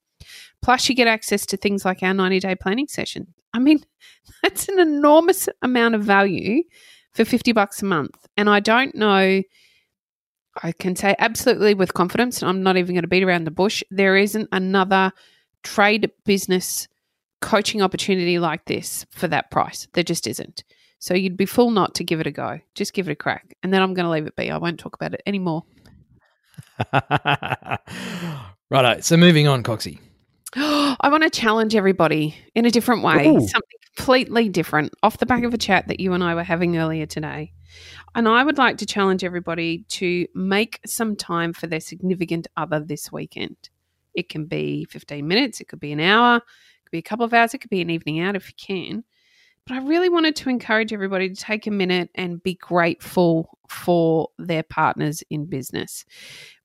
Plus, 0.63 0.89
you 0.89 0.95
get 0.95 1.09
access 1.09 1.45
to 1.47 1.57
things 1.57 1.85
like 1.85 2.03
our 2.03 2.15
90 2.15 2.41
day 2.41 2.55
planning 2.55 2.89
session. 2.89 3.27
I 3.53 3.59
mean, 3.59 3.85
that's 4.43 4.69
an 4.69 4.79
enormous 4.79 5.49
amount 5.61 5.95
of 5.95 6.03
value 6.03 6.63
for 7.13 7.25
50 7.25 7.53
bucks 7.53 7.83
a 7.83 7.85
month. 7.85 8.27
And 8.37 8.49
I 8.49 8.61
don't 8.61 8.95
know, 8.95 9.43
I 10.63 10.73
can 10.73 10.97
say 10.97 11.15
absolutely 11.19 11.75
with 11.75 11.95
confidence, 11.95 12.41
and 12.41 12.49
I'm 12.49 12.63
not 12.63 12.77
even 12.77 12.95
going 12.95 13.03
to 13.03 13.09
beat 13.09 13.23
around 13.23 13.45
the 13.45 13.51
bush, 13.51 13.83
there 13.91 14.17
isn't 14.17 14.49
another 14.53 15.13
trade 15.63 16.11
business 16.25 16.89
coaching 17.41 17.83
opportunity 17.83 18.39
like 18.39 18.65
this 18.67 19.05
for 19.11 19.29
that 19.29 19.51
price. 19.51 19.89
There 19.93 20.05
just 20.05 20.27
isn't. 20.27 20.65
So 21.03 21.15
you'd 21.15 21.37
be 21.37 21.47
fool 21.47 21.73
not 21.73 21.97
to 21.97 22.05
give 22.05 22.21
it 22.21 22.29
a 22.29 22.31
go. 22.31 22.61
Just 22.77 22.93
give 22.95 23.09
it 23.09 23.13
a 23.13 23.17
crack. 23.17 23.57
And 23.65 23.75
then 23.75 23.83
I'm 23.83 23.93
going 23.93 24.05
to 24.05 24.11
leave 24.11 24.25
it 24.25 24.37
be. 24.37 24.53
I 24.53 24.59
won't 24.59 24.79
talk 24.79 24.95
about 24.95 25.13
it 25.13 25.21
anymore. 25.27 25.65
Righto. 28.71 29.01
So 29.01 29.17
moving 29.17 29.49
on, 29.49 29.65
Coxie. 29.65 29.99
I 30.55 31.09
want 31.11 31.25
to 31.25 31.31
challenge 31.31 31.75
everybody 31.75 32.37
in 32.55 32.67
a 32.67 32.71
different 32.71 33.03
way, 33.03 33.27
Ooh. 33.27 33.41
something 33.41 33.79
completely 33.97 34.49
different 34.49 34.93
off 35.03 35.19
the 35.19 35.27
back 35.27 35.43
of 35.43 35.53
a 35.53 35.59
chat 35.59 35.89
that 35.89 35.99
you 35.99 36.13
and 36.13 36.23
I 36.23 36.37
were 36.37 36.45
having 36.45 36.79
earlier 36.79 37.07
today. 37.07 37.53
And 38.15 38.29
I 38.29 38.45
would 38.45 38.59
like 38.59 38.79
to 38.79 38.87
challenge 38.87 39.25
everybody 39.25 39.85
to 39.89 40.29
make 40.37 40.79
some 40.87 41.17
time 41.17 41.53
for 41.53 41.67
their 41.67 41.81
significant 41.81 42.47
other 42.57 42.79
this 42.79 43.11
weekend. 43.11 43.57
It 44.15 44.29
can 44.29 44.47
be 44.47 44.85
15 44.85 45.27
minutes, 45.27 45.61
it 45.61 45.67
could 45.67 45.81
be 45.81 45.91
an 45.91 45.99
hour, 45.99 46.37
it 46.37 46.85
could 46.85 46.93
be 46.93 46.99
a 46.99 47.03
couple 47.03 47.25
of 47.25 47.35
hours, 47.35 47.55
it 47.55 47.59
could 47.59 47.71
be 47.71 47.83
an 47.83 47.91
evening 47.91 48.21
out 48.21 48.37
if 48.37 48.47
you 48.47 48.55
can. 48.57 49.03
But 49.67 49.77
I 49.77 49.87
really 49.87 50.09
wanted 50.09 50.37
to 50.37 50.51
encourage 50.51 50.93
everybody 50.93 51.29
to 51.29 51.35
take 51.35 51.67
a 51.67 51.71
minute 51.71 52.11
and 52.15 52.43
be 52.43 52.55
grateful 52.55 53.59
for 53.69 54.29
their 54.39 54.63
partners 54.63 55.23
in 55.31 55.47
business, 55.47 56.05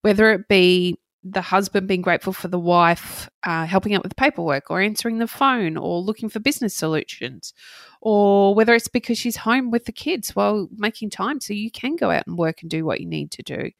whether 0.02 0.32
it 0.32 0.48
be 0.48 0.98
the 1.32 1.42
husband 1.42 1.88
being 1.88 2.02
grateful 2.02 2.34
for 2.34 2.48
the 2.48 2.60
wife 2.60 3.30
uh, 3.44 3.66
helping 3.66 3.96
out 3.96 4.04
with 4.04 4.16
paperwork 4.16 4.70
or 4.70 4.82
answering 4.82 5.20
the 5.20 5.28
phone 5.28 5.78
or 5.78 6.00
looking 6.00 6.30
for 6.30 6.40
business 6.40 6.76
solutions, 6.76 7.54
or 8.02 8.54
whether 8.56 8.74
it's 8.74 8.88
because 8.88 9.18
she's 9.18 9.38
home 9.38 9.72
with 9.72 9.86
the 9.86 9.92
kids 9.92 10.36
while 10.36 10.68
making 10.76 11.10
time 11.10 11.40
so 11.40 11.54
you 11.54 11.72
can 11.72 11.96
go 11.96 12.12
out 12.12 12.26
and 12.28 12.38
work 12.38 12.62
and 12.62 12.70
do 12.70 12.86
what 12.86 13.02
you 13.02 13.08
need 13.08 13.32
to 13.32 13.44
do, 13.44 13.72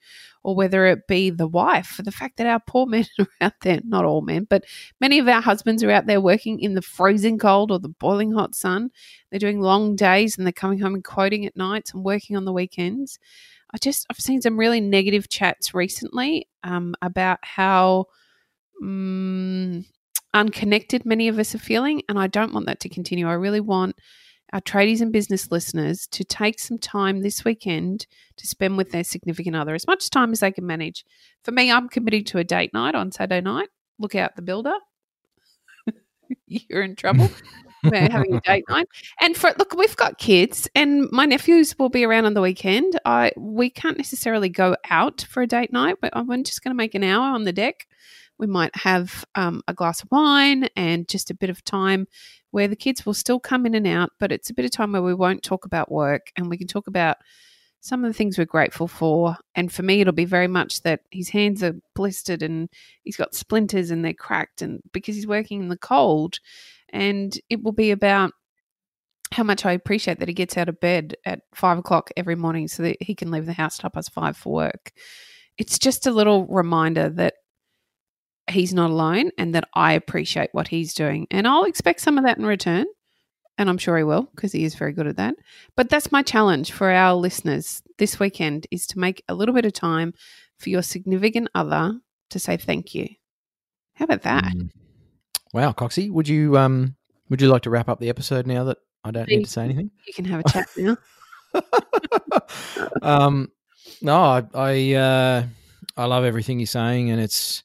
or 0.44 0.56
whether 0.56 0.86
it 0.86 1.08
be 1.08 1.30
the 1.30 1.48
wife 1.48 1.88
for 1.88 2.02
the 2.04 2.12
fact 2.12 2.38
that 2.38 2.48
our 2.48 2.60
poor 2.66 2.86
men 2.88 3.06
are 3.20 3.28
out 3.42 3.54
there, 3.62 3.80
not 3.84 4.06
all 4.06 4.22
men, 4.22 4.46
but 4.50 4.64
many 5.00 5.20
of 5.20 5.28
our 5.28 5.42
husbands 5.42 5.84
are 5.84 5.92
out 5.92 6.06
there 6.06 6.22
working 6.22 6.60
in 6.60 6.74
the 6.74 6.82
freezing 6.82 7.38
cold 7.38 7.72
or 7.72 7.80
the 7.80 7.90
boiling 7.90 8.32
hot 8.32 8.56
sun. 8.56 8.90
They're 9.30 9.40
doing 9.40 9.62
long 9.62 9.96
days 9.96 10.38
and 10.38 10.46
they're 10.46 10.54
coming 10.54 10.80
home 10.80 10.96
and 10.96 11.04
quoting 11.04 11.46
at 11.46 11.58
nights 11.58 11.94
and 11.94 12.04
working 12.04 12.36
on 12.36 12.46
the 12.46 12.54
weekends. 12.54 13.20
I 13.74 13.78
just 13.78 14.06
I've 14.10 14.20
seen 14.20 14.42
some 14.42 14.58
really 14.58 14.82
negative 14.82 15.30
chats 15.30 15.74
recently 15.74 16.48
um, 16.64 16.96
about 17.02 17.40
how 17.42 18.06
um, 18.82 19.86
unconnected 20.34 21.06
many 21.06 21.28
of 21.28 21.40
us 21.40 21.54
are 21.56 21.60
feeling, 21.60 22.02
and 22.08 22.20
I 22.20 22.28
don't 22.28 22.54
want 22.54 22.68
that 22.68 22.80
to 22.82 22.90
continue. 22.90 23.28
I 23.28 23.34
really 23.34 23.60
want 23.60 23.96
our 24.54 24.62
tradies 24.62 25.02
and 25.02 25.12
business 25.12 25.52
listeners 25.52 26.08
to 26.08 26.24
take 26.24 26.60
some 26.60 26.78
time 26.78 27.22
this 27.22 27.44
weekend 27.44 28.08
to 28.38 28.48
spend 28.48 28.78
with 28.78 28.92
their 28.92 29.04
significant 29.04 29.56
other, 29.56 29.76
as 29.76 29.88
much 29.88 30.10
time 30.10 30.32
as 30.32 30.40
they 30.40 30.52
can 30.52 30.66
manage. 30.66 31.04
For 31.44 31.52
me, 31.52 31.72
I'm 31.72 31.90
committing 31.90 32.24
to 32.26 32.38
a 32.38 32.44
date 32.44 32.74
night 32.74 32.96
on 32.96 33.12
Saturday 33.12 33.42
night. 33.42 33.68
Look 34.00 34.16
out 34.16 34.36
the 34.36 34.42
builder. 34.42 34.76
You're 36.48 36.84
in 36.84 36.96
trouble. 36.96 37.30
We're 37.92 38.10
having 38.10 38.36
a 38.36 38.42
date 38.42 38.66
night. 38.70 38.88
And 39.22 39.36
for 39.36 39.54
look, 39.58 39.74
we've 39.76 39.96
got 39.96 40.18
kids, 40.18 40.68
and 40.76 41.10
my 41.12 41.26
nephews 41.26 41.78
will 41.78 41.90
be 41.90 42.04
around 42.04 42.26
on 42.26 42.34
the 42.34 42.42
weekend. 42.42 43.00
I 43.06 43.32
we 43.38 43.70
can't 43.70 43.98
necessarily 43.98 44.50
go 44.50 44.76
out 44.90 45.26
for 45.30 45.42
a 45.42 45.48
date 45.48 45.74
night, 45.74 45.98
but 46.02 46.16
I'm 46.16 46.44
just 46.44 46.64
going 46.64 46.72
to 46.72 46.78
make 46.78 46.96
an 46.96 47.04
hour 47.04 47.34
on 47.34 47.44
the 47.44 47.54
deck. 47.54 47.88
We 48.38 48.48
might 48.48 48.76
have 48.76 49.26
um, 49.36 49.62
a 49.68 49.74
glass 49.74 50.04
of 50.04 50.10
wine 50.12 50.70
and 50.76 51.08
just 51.08 51.32
a 51.32 51.36
bit 51.36 51.50
of 51.50 51.64
time 51.64 52.08
where 52.52 52.68
the 52.68 52.76
kids 52.76 53.06
will 53.06 53.14
still 53.14 53.40
come 53.40 53.66
in 53.66 53.74
and 53.74 53.88
out, 53.88 54.12
but 54.20 54.32
it's 54.32 54.50
a 54.50 54.54
bit 54.54 54.66
of 54.66 54.72
time 54.72 54.92
where 54.92 55.02
we 55.02 55.14
won't 55.14 55.44
talk 55.44 55.66
about 55.66 55.92
work 55.92 56.32
and 56.36 56.50
we 56.50 56.58
can 56.58 56.68
talk 56.68 56.88
about 56.88 57.18
some 57.82 58.04
of 58.04 58.10
the 58.10 58.14
things 58.14 58.38
we're 58.38 58.46
grateful 58.46 58.88
for. 58.88 59.36
And 59.56 59.72
for 59.72 59.84
me, 59.84 60.02
it'll 60.02 60.14
be 60.14 60.26
very 60.26 60.48
much 60.48 60.82
that 60.82 61.02
his 61.12 61.30
hands 61.30 61.64
are 61.64 61.76
blistered 61.96 62.42
and 62.44 62.70
he's 63.04 63.18
got 63.18 63.36
splinters 63.36 63.92
and 63.92 64.04
they're 64.04 64.14
cracked, 64.14 64.62
and 64.62 64.82
because 64.92 65.16
he's 65.16 65.28
working 65.28 65.62
in 65.62 65.70
the 65.70 65.78
cold. 65.78 66.40
And 66.92 67.38
it 67.50 67.64
will 67.64 67.74
be 67.74 67.92
about 67.92 68.32
how 69.32 69.44
much 69.44 69.66
I 69.66 69.74
appreciate 69.74 70.20
that 70.20 70.30
he 70.30 70.34
gets 70.34 70.58
out 70.58 70.70
of 70.70 70.80
bed 70.80 71.16
at 71.26 71.42
five 71.54 71.78
o'clock 71.78 72.10
every 72.16 72.36
morning 72.36 72.68
so 72.68 72.84
that 72.84 72.98
he 73.02 73.14
can 73.14 73.30
leave 73.30 73.46
the 73.46 73.54
house 73.54 73.80
at 73.80 73.84
half 73.84 73.94
past 73.94 74.14
five 74.14 74.38
for 74.38 74.54
work. 74.54 74.92
It's 75.58 75.78
just 75.78 76.08
a 76.08 76.12
little 76.12 76.46
reminder 76.48 77.10
that 77.10 77.34
he's 78.50 78.74
not 78.74 78.90
alone 78.90 79.32
and 79.38 79.54
that 79.54 79.68
I 79.74 79.94
appreciate 79.94 80.50
what 80.54 80.70
he's 80.70 80.94
doing. 80.94 81.28
And 81.30 81.46
I'll 81.46 81.66
expect 81.66 82.00
some 82.00 82.18
of 82.18 82.24
that 82.24 82.38
in 82.38 82.46
return. 82.46 82.86
And 83.58 83.70
I'm 83.70 83.78
sure 83.78 83.98
he 83.98 84.04
will 84.04 84.30
because 84.36 84.52
he 84.52 84.64
is 84.64 84.76
very 84.76 84.94
good 84.94 85.08
at 85.08 85.18
that. 85.18 85.36
But 85.76 85.90
that's 85.90 86.12
my 86.12 86.22
challenge 86.22 86.72
for 86.72 86.92
our 86.92 87.16
listeners 87.16 87.82
this 87.98 88.20
weekend 88.20 88.68
is 88.70 88.86
to 88.88 89.00
make 89.00 89.24
a 89.28 89.34
little 89.34 89.56
bit 89.56 89.66
of 89.66 89.74
time 89.74 90.14
for 90.60 90.70
your 90.70 90.84
significant 90.84 91.50
other 91.56 92.00
to 92.30 92.40
say 92.40 92.58
thank 92.58 92.94
you. 92.94 93.08
How 93.96 94.06
about 94.06 94.22
that? 94.24 94.44
Mm. 94.44 94.70
Wow, 95.54 95.72
Coxie, 95.72 96.12
would 96.12 96.28
you 96.28 96.58
um 96.58 96.96
would 97.30 97.42
you 97.42 97.50
like 97.50 97.64
to 97.64 97.70
wrap 97.70 97.90
up 97.90 98.00
the 98.00 98.10
episode 98.10 98.46
now 98.46 98.66
that 98.66 98.78
I 99.04 99.12
don't 99.12 99.28
need 99.28 99.46
to 99.46 99.50
say 99.50 99.64
anything? 99.64 99.92
You 100.06 100.14
can 100.14 100.26
have 100.26 100.42
a 100.42 100.50
chat 100.50 100.68
now. 100.78 100.98
um, 103.02 103.52
no, 104.02 104.16
I 104.16 104.44
I, 104.54 104.94
uh, 104.94 105.44
I 105.96 106.06
love 106.06 106.26
everything 106.26 106.60
you're 106.60 106.68
saying, 106.68 107.10
and 107.10 107.20
it's 107.20 107.64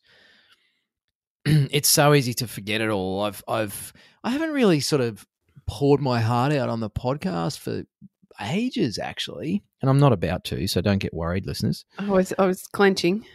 it's 1.45 1.89
so 1.89 2.15
easy 2.15 2.35
to 2.35 2.47
forget 2.47 2.81
it 2.81 2.89
all. 2.89 3.23
I've 3.23 3.43
I've 3.47 3.93
I 4.25 4.31
haven't 4.31 4.53
really 4.53 4.81
sort 4.81 5.03
of 5.03 5.27
poured 5.73 6.03
my 6.03 6.21
heart 6.21 6.53
out 6.53 6.69
on 6.69 6.81
the 6.81 6.91
podcast 6.91 7.59
for 7.59 7.85
ages, 8.43 8.99
actually, 8.99 9.63
and 9.81 9.89
I'm 9.91 9.99
not 9.99 10.13
about 10.13 10.45
to, 10.45 10.67
so 10.67 10.83
don't 10.83 10.99
get 10.99 11.15
worried, 11.15 11.47
listeners. 11.47 11.87
I 11.99 12.11
was 12.11 12.35
I 12.39 12.47
was 12.47 12.67
clenching. 12.67 13.25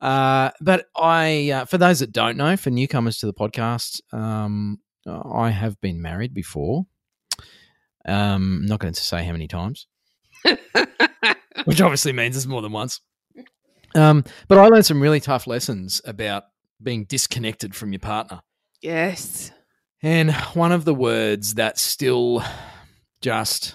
Uh, 0.00 0.50
but 0.62 0.86
I, 0.96 1.50
uh, 1.50 1.64
for 1.66 1.76
those 1.76 1.98
that 1.98 2.10
don't 2.10 2.38
know, 2.38 2.56
for 2.56 2.70
newcomers 2.70 3.18
to 3.18 3.26
the 3.26 3.34
podcast, 3.34 4.00
um, 4.14 4.78
I 5.06 5.50
have 5.50 5.78
been 5.82 6.00
married 6.00 6.32
before. 6.32 6.86
Um, 8.06 8.64
not 8.64 8.80
going 8.80 8.94
to 8.94 9.00
say 9.02 9.22
how 9.24 9.32
many 9.32 9.46
times, 9.46 9.88
which 11.64 11.82
obviously 11.82 12.14
means 12.14 12.34
it's 12.34 12.46
more 12.46 12.62
than 12.62 12.72
once. 12.72 13.02
Um, 13.94 14.24
but 14.48 14.56
I 14.56 14.68
learned 14.68 14.86
some 14.86 15.02
really 15.02 15.20
tough 15.20 15.46
lessons 15.46 16.00
about 16.06 16.44
being 16.82 17.04
disconnected 17.04 17.74
from 17.74 17.92
your 17.92 18.00
partner. 18.00 18.40
yes. 18.80 19.50
And 20.02 20.32
one 20.54 20.72
of 20.72 20.84
the 20.84 20.94
words 20.94 21.54
that 21.54 21.78
still 21.78 22.42
just 23.20 23.74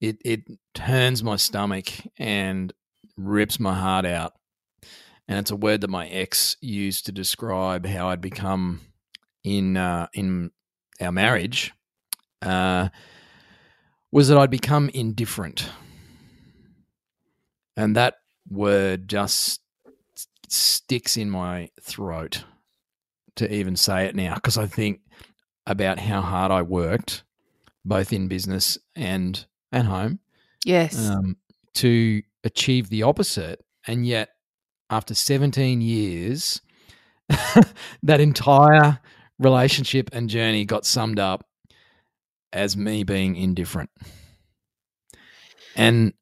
it 0.00 0.18
it 0.24 0.42
turns 0.74 1.22
my 1.22 1.36
stomach 1.36 1.86
and 2.18 2.72
rips 3.16 3.58
my 3.58 3.74
heart 3.74 4.04
out. 4.04 4.34
And 5.26 5.38
it's 5.38 5.50
a 5.50 5.56
word 5.56 5.80
that 5.80 5.90
my 5.90 6.08
ex 6.08 6.56
used 6.60 7.06
to 7.06 7.12
describe 7.12 7.86
how 7.86 8.08
I'd 8.08 8.20
become 8.20 8.80
in 9.44 9.76
uh, 9.76 10.08
in 10.12 10.50
our 11.00 11.12
marriage. 11.12 11.72
Uh, 12.40 12.88
was 14.10 14.28
that 14.28 14.38
I'd 14.38 14.50
become 14.50 14.88
indifferent, 14.90 15.68
and 17.76 17.96
that 17.96 18.16
word 18.48 19.08
just 19.08 19.60
sticks 20.48 21.16
in 21.16 21.28
my 21.28 21.70
throat 21.82 22.44
to 23.38 23.52
even 23.52 23.76
say 23.76 24.06
it 24.06 24.14
now 24.14 24.34
because 24.34 24.58
I 24.58 24.66
think 24.66 25.00
about 25.66 25.98
how 25.98 26.20
hard 26.20 26.50
I 26.50 26.62
worked, 26.62 27.24
both 27.84 28.12
in 28.12 28.28
business 28.28 28.78
and 28.96 29.44
at 29.72 29.84
home, 29.84 30.20
Yes. 30.64 31.08
um, 31.08 31.36
to 31.74 32.22
achieve 32.44 32.88
the 32.88 33.02
opposite. 33.02 33.64
And 33.86 34.06
yet, 34.06 34.30
after 34.90 35.14
17 35.14 35.80
years, 35.80 36.60
that 38.02 38.20
entire 38.20 38.98
relationship 39.38 40.10
and 40.12 40.28
journey 40.30 40.64
got 40.64 40.86
summed 40.86 41.18
up 41.18 41.46
as 42.52 42.76
me 42.76 43.04
being 43.04 43.36
indifferent. 43.36 43.90
And 45.76 46.14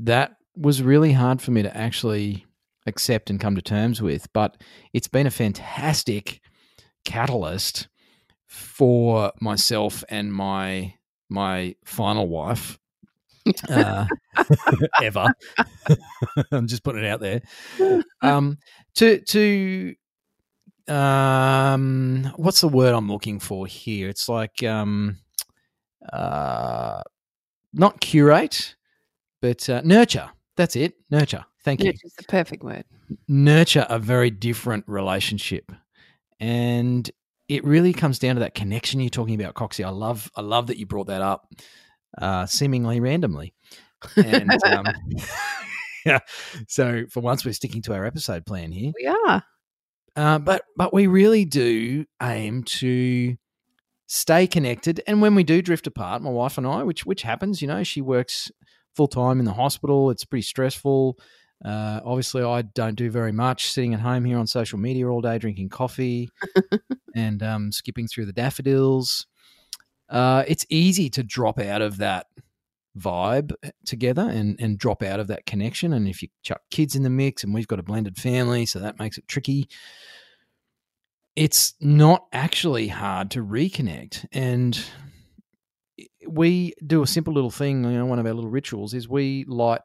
that 0.00 0.36
was 0.56 0.82
really 0.82 1.12
hard 1.12 1.40
for 1.40 1.52
me 1.52 1.62
to 1.62 1.74
actually 1.76 2.44
accept 2.86 3.30
and 3.30 3.40
come 3.40 3.54
to 3.54 3.62
terms 3.62 4.00
with. 4.02 4.32
But 4.32 4.56
it's 4.92 5.08
been 5.08 5.26
a 5.26 5.30
fantastic 5.30 6.40
catalyst 7.04 7.88
for 8.46 9.32
myself 9.40 10.02
and 10.08 10.32
my 10.32 10.94
my 11.28 11.76
final 11.84 12.28
wife 12.28 12.78
uh, 13.68 14.06
ever. 15.02 15.26
I'm 16.52 16.66
just 16.66 16.82
putting 16.82 17.04
it 17.04 17.08
out 17.08 17.20
there. 17.20 17.42
Um, 18.22 18.58
to 18.96 19.20
to 19.20 19.94
um, 20.88 22.32
what's 22.36 22.60
the 22.60 22.68
word 22.68 22.94
I'm 22.94 23.10
looking 23.10 23.38
for 23.38 23.66
here? 23.66 24.08
It's 24.08 24.28
like 24.28 24.62
um, 24.62 25.18
uh, 26.12 27.02
not 27.72 28.00
curate, 28.00 28.74
but 29.40 29.68
uh, 29.68 29.82
nurture. 29.84 30.30
That's 30.56 30.76
it. 30.76 30.94
Nurture. 31.10 31.46
Thank 31.64 31.82
you. 31.82 31.92
Nurture's 31.92 32.14
the 32.14 32.24
perfect 32.24 32.62
word. 32.62 32.84
Nurture 33.28 33.86
a 33.88 33.98
very 33.98 34.30
different 34.30 34.84
relationship, 34.86 35.70
and 36.38 37.10
it 37.48 37.64
really 37.64 37.92
comes 37.92 38.18
down 38.18 38.36
to 38.36 38.40
that 38.40 38.54
connection 38.54 39.00
you're 39.00 39.10
talking 39.10 39.40
about, 39.40 39.54
Coxie. 39.54 39.84
I 39.84 39.90
love, 39.90 40.30
I 40.36 40.40
love 40.40 40.68
that 40.68 40.78
you 40.78 40.86
brought 40.86 41.08
that 41.08 41.20
up, 41.20 41.52
uh, 42.16 42.46
seemingly 42.46 43.00
randomly. 43.00 43.54
And 44.16 44.50
um, 44.64 44.86
yeah, 46.06 46.20
so 46.68 47.04
for 47.10 47.20
once, 47.20 47.44
we're 47.44 47.52
sticking 47.52 47.82
to 47.82 47.94
our 47.94 48.04
episode 48.04 48.46
plan 48.46 48.72
here. 48.72 48.92
We 48.96 49.06
are. 49.06 49.42
Uh, 50.16 50.38
but 50.38 50.64
but 50.76 50.92
we 50.92 51.06
really 51.06 51.44
do 51.44 52.04
aim 52.22 52.64
to 52.64 53.36
stay 54.06 54.46
connected. 54.46 55.00
And 55.06 55.22
when 55.22 55.34
we 55.34 55.44
do 55.44 55.62
drift 55.62 55.86
apart, 55.86 56.22
my 56.22 56.30
wife 56.30 56.58
and 56.58 56.66
I, 56.66 56.82
which 56.82 57.06
which 57.06 57.22
happens, 57.22 57.62
you 57.62 57.68
know, 57.68 57.84
she 57.84 58.00
works 58.00 58.50
full 58.96 59.08
time 59.08 59.38
in 59.38 59.44
the 59.44 59.52
hospital. 59.52 60.10
It's 60.10 60.24
pretty 60.24 60.42
stressful. 60.42 61.18
Uh, 61.64 62.00
obviously, 62.04 62.42
I 62.42 62.62
don't 62.62 62.94
do 62.94 63.10
very 63.10 63.32
much, 63.32 63.70
sitting 63.70 63.92
at 63.92 64.00
home 64.00 64.24
here 64.24 64.38
on 64.38 64.46
social 64.46 64.78
media 64.78 65.08
all 65.08 65.20
day, 65.20 65.38
drinking 65.38 65.68
coffee 65.68 66.30
and 67.14 67.42
um, 67.42 67.72
skipping 67.72 68.08
through 68.08 68.26
the 68.26 68.32
daffodils. 68.32 69.26
Uh, 70.08 70.44
it's 70.48 70.64
easy 70.70 71.10
to 71.10 71.22
drop 71.22 71.58
out 71.58 71.82
of 71.82 71.98
that 71.98 72.26
vibe 72.98 73.52
together 73.84 74.22
and, 74.22 74.56
and 74.58 74.78
drop 74.78 75.02
out 75.02 75.20
of 75.20 75.28
that 75.28 75.46
connection. 75.46 75.92
And 75.92 76.08
if 76.08 76.22
you 76.22 76.28
chuck 76.42 76.62
kids 76.70 76.96
in 76.96 77.02
the 77.02 77.10
mix, 77.10 77.44
and 77.44 77.52
we've 77.52 77.68
got 77.68 77.78
a 77.78 77.84
blended 77.84 78.16
family, 78.16 78.64
so 78.64 78.78
that 78.78 78.98
makes 78.98 79.18
it 79.18 79.28
tricky. 79.28 79.68
It's 81.36 81.74
not 81.80 82.26
actually 82.32 82.88
hard 82.88 83.30
to 83.32 83.44
reconnect. 83.44 84.26
And 84.32 84.82
we 86.26 86.72
do 86.84 87.02
a 87.02 87.06
simple 87.06 87.34
little 87.34 87.50
thing. 87.50 87.84
You 87.84 87.90
know, 87.90 88.06
one 88.06 88.18
of 88.18 88.26
our 88.26 88.34
little 88.34 88.50
rituals 88.50 88.94
is 88.94 89.08
we 89.08 89.44
light 89.46 89.82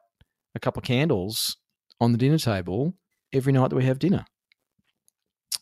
a 0.54 0.58
couple 0.58 0.80
of 0.80 0.84
candles 0.84 1.56
on 2.00 2.12
the 2.12 2.18
dinner 2.18 2.38
table 2.38 2.94
every 3.32 3.52
night 3.52 3.70
that 3.70 3.76
we 3.76 3.84
have 3.84 3.98
dinner. 3.98 4.24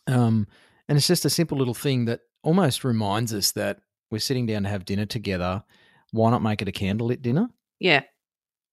Um, 0.07 0.47
and 0.89 0.99
it's 0.99 1.07
just 1.07 1.25
a 1.25 1.31
simple 1.31 1.57
little 1.59 1.75
thing 1.75 2.05
that 2.07 2.21
almost 2.43 2.85
reminds 2.85 3.33
us 3.33 3.53
that 3.53 3.81
we're 4.11 4.19
sitting 4.19 4.47
down 4.47 4.65
to 4.65 4.69
have 4.69 4.85
dinner 4.85 5.07
together. 5.07 5.65
Why 6.13 6.31
not 6.31 6.43
make 6.43 6.63
it 6.63 6.69
a 6.69 6.73
candlelit 6.73 7.23
dinner? 7.23 7.49
Yeah. 7.81 8.03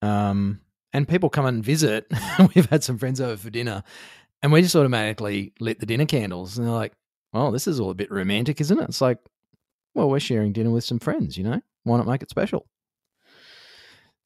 Um, 0.01 0.61
and 0.93 1.07
people 1.07 1.29
come 1.29 1.45
and 1.45 1.63
visit. 1.63 2.05
We've 2.55 2.69
had 2.69 2.83
some 2.83 2.97
friends 2.97 3.21
over 3.21 3.37
for 3.37 3.49
dinner, 3.49 3.83
and 4.43 4.51
we 4.51 4.61
just 4.61 4.75
automatically 4.75 5.53
lit 5.59 5.79
the 5.79 5.85
dinner 5.85 6.05
candles. 6.05 6.57
And 6.57 6.67
they're 6.67 6.73
like, 6.73 6.93
"Oh, 7.33 7.51
this 7.51 7.67
is 7.67 7.79
all 7.79 7.91
a 7.91 7.95
bit 7.95 8.11
romantic, 8.11 8.59
isn't 8.59 8.77
it?" 8.77 8.89
It's 8.89 8.99
like, 8.99 9.19
well, 9.93 10.09
we're 10.09 10.19
sharing 10.19 10.53
dinner 10.53 10.71
with 10.71 10.83
some 10.83 10.99
friends. 10.99 11.37
You 11.37 11.43
know, 11.43 11.61
why 11.83 11.97
not 11.97 12.07
make 12.07 12.23
it 12.23 12.29
special? 12.29 12.65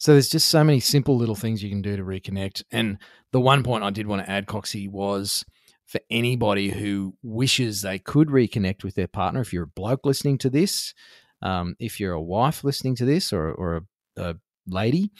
So 0.06 0.12
there's 0.12 0.30
just 0.30 0.50
so 0.50 0.64
many 0.64 0.80
simple 0.80 1.18
little 1.18 1.34
things 1.34 1.64
you 1.64 1.70
can 1.72 1.82
do 1.82 1.98
to 1.98 2.04
reconnect. 2.04 2.62
And 2.70 3.00
the 3.32 3.42
one 3.42 3.64
point 3.64 3.84
I 3.84 3.90
did 3.90 4.06
want 4.06 4.24
to 4.24 4.30
add, 4.30 4.46
Coxie, 4.46 4.88
was 4.88 5.44
for 5.88 6.00
anybody 6.12 6.70
who 6.70 7.16
wishes 7.24 7.82
they 7.82 7.98
could 7.98 8.28
reconnect 8.28 8.84
with 8.84 8.94
their 8.94 9.08
partner. 9.08 9.42
If 9.42 9.52
you're 9.52 9.64
a 9.64 9.68
bloke 9.68 10.06
listening 10.06 10.38
to 10.38 10.50
this, 10.52 10.94
um, 11.42 11.76
if 11.80 12.00
you're 12.00 12.14
a 12.14 12.22
wife 12.22 12.64
listening 12.64 12.94
to 12.98 13.06
this, 13.06 13.34
or, 13.34 13.52
or 13.52 13.78
a, 14.16 14.22
a 14.22 14.36
lady, 14.68 15.12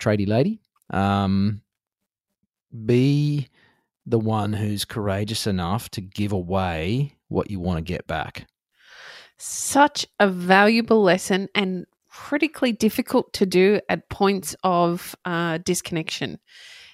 tradie 0.00 0.26
lady, 0.26 0.60
um, 0.90 1.60
be 2.84 3.46
the 4.06 4.18
one 4.18 4.54
who's 4.54 4.84
courageous 4.84 5.46
enough 5.46 5.88
to 5.90 6.00
give 6.00 6.32
away 6.32 7.12
what 7.28 7.48
you 7.48 7.60
want 7.60 7.78
to 7.78 7.92
get 7.92 8.08
back. 8.08 8.48
Such 9.38 10.04
a 10.18 10.26
valuable 10.26 11.00
lesson 11.00 11.48
and 11.54 11.86
critically 12.16 12.72
difficult 12.72 13.32
to 13.34 13.44
do 13.44 13.78
at 13.88 14.08
points 14.08 14.56
of 14.64 15.14
uh, 15.24 15.58
disconnection. 15.58 16.38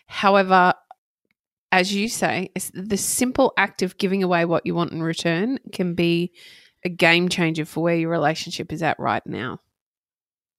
However, 0.06 0.74
as 1.70 1.94
you 1.94 2.08
say, 2.08 2.50
the 2.74 2.96
simple 2.96 3.52
act 3.56 3.82
of 3.82 3.96
giving 3.98 4.22
away 4.22 4.44
what 4.44 4.66
you 4.66 4.74
want 4.74 4.92
in 4.92 5.02
return 5.02 5.58
can 5.72 5.94
be 5.94 6.32
a 6.84 6.88
game 6.88 7.28
changer 7.28 7.64
for 7.64 7.82
where 7.82 7.94
your 7.94 8.10
relationship 8.10 8.72
is 8.72 8.82
at 8.82 8.98
right 8.98 9.24
now. 9.24 9.60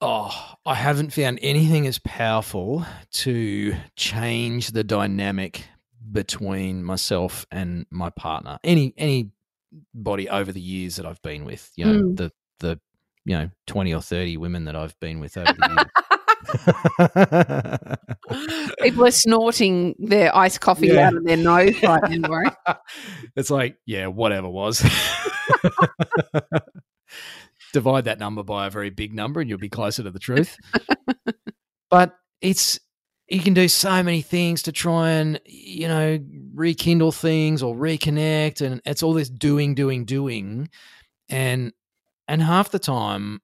Oh, 0.01 0.55
I 0.65 0.75
haven't 0.75 1.13
found 1.13 1.39
anything 1.41 1.85
as 1.85 1.99
powerful 1.99 2.85
to 3.11 3.75
change 3.95 4.71
the 4.71 4.83
dynamic 4.83 5.67
between 6.09 6.83
myself 6.83 7.45
and 7.51 7.85
my 7.91 8.09
partner. 8.09 8.59
Any 8.63 8.93
anybody 8.97 10.29
over 10.29 10.51
the 10.51 10.61
years 10.61 10.95
that 10.95 11.05
I've 11.05 11.21
been 11.21 11.45
with, 11.45 11.69
you 11.75 11.85
know, 11.85 12.01
mm. 12.01 12.17
the 12.17 12.31
the 12.59 12.79
you 13.25 13.37
know, 13.37 13.49
20 13.67 13.93
or 13.93 14.01
30 14.01 14.37
women 14.37 14.65
that 14.65 14.75
I've 14.75 14.99
been 14.99 15.19
with 15.19 15.37
over 15.37 15.53
the 15.53 15.69
years. 15.69 15.85
People 18.81 19.05
are 19.05 19.11
snorting 19.11 19.95
their 19.97 20.35
iced 20.35 20.61
coffee 20.61 20.87
yeah. 20.87 21.07
out 21.07 21.15
of 21.15 21.25
their 21.25 21.37
nose 21.37 21.81
right 21.81 22.11
now, 22.11 22.55
It's 23.35 23.49
like, 23.49 23.77
yeah, 23.85 24.07
whatever 24.07 24.49
Waz. 24.49 24.81
Divide 27.73 28.05
that 28.05 28.19
number 28.19 28.43
by 28.43 28.67
a 28.67 28.69
very 28.69 28.89
big 28.89 29.13
number 29.13 29.41
and 29.41 29.49
you'll 29.49 29.57
be 29.57 29.69
closer 29.69 30.03
to 30.03 30.11
the 30.11 30.19
truth. 30.19 30.57
but 31.89 32.15
it's 32.41 32.79
you 33.29 33.39
can 33.39 33.53
do 33.53 33.67
so 33.67 34.03
many 34.03 34.21
things 34.21 34.63
to 34.63 34.71
try 34.71 35.11
and 35.11 35.39
you 35.45 35.87
know 35.87 36.19
rekindle 36.53 37.11
things 37.11 37.63
or 37.63 37.75
reconnect 37.75 38.61
and 38.61 38.81
it's 38.85 39.01
all 39.01 39.13
this 39.13 39.29
doing 39.29 39.73
doing 39.73 40.05
doing 40.05 40.69
and 41.29 41.73
and 42.33 42.41
half 42.41 42.71
the 42.71 42.79
time, 42.79 43.41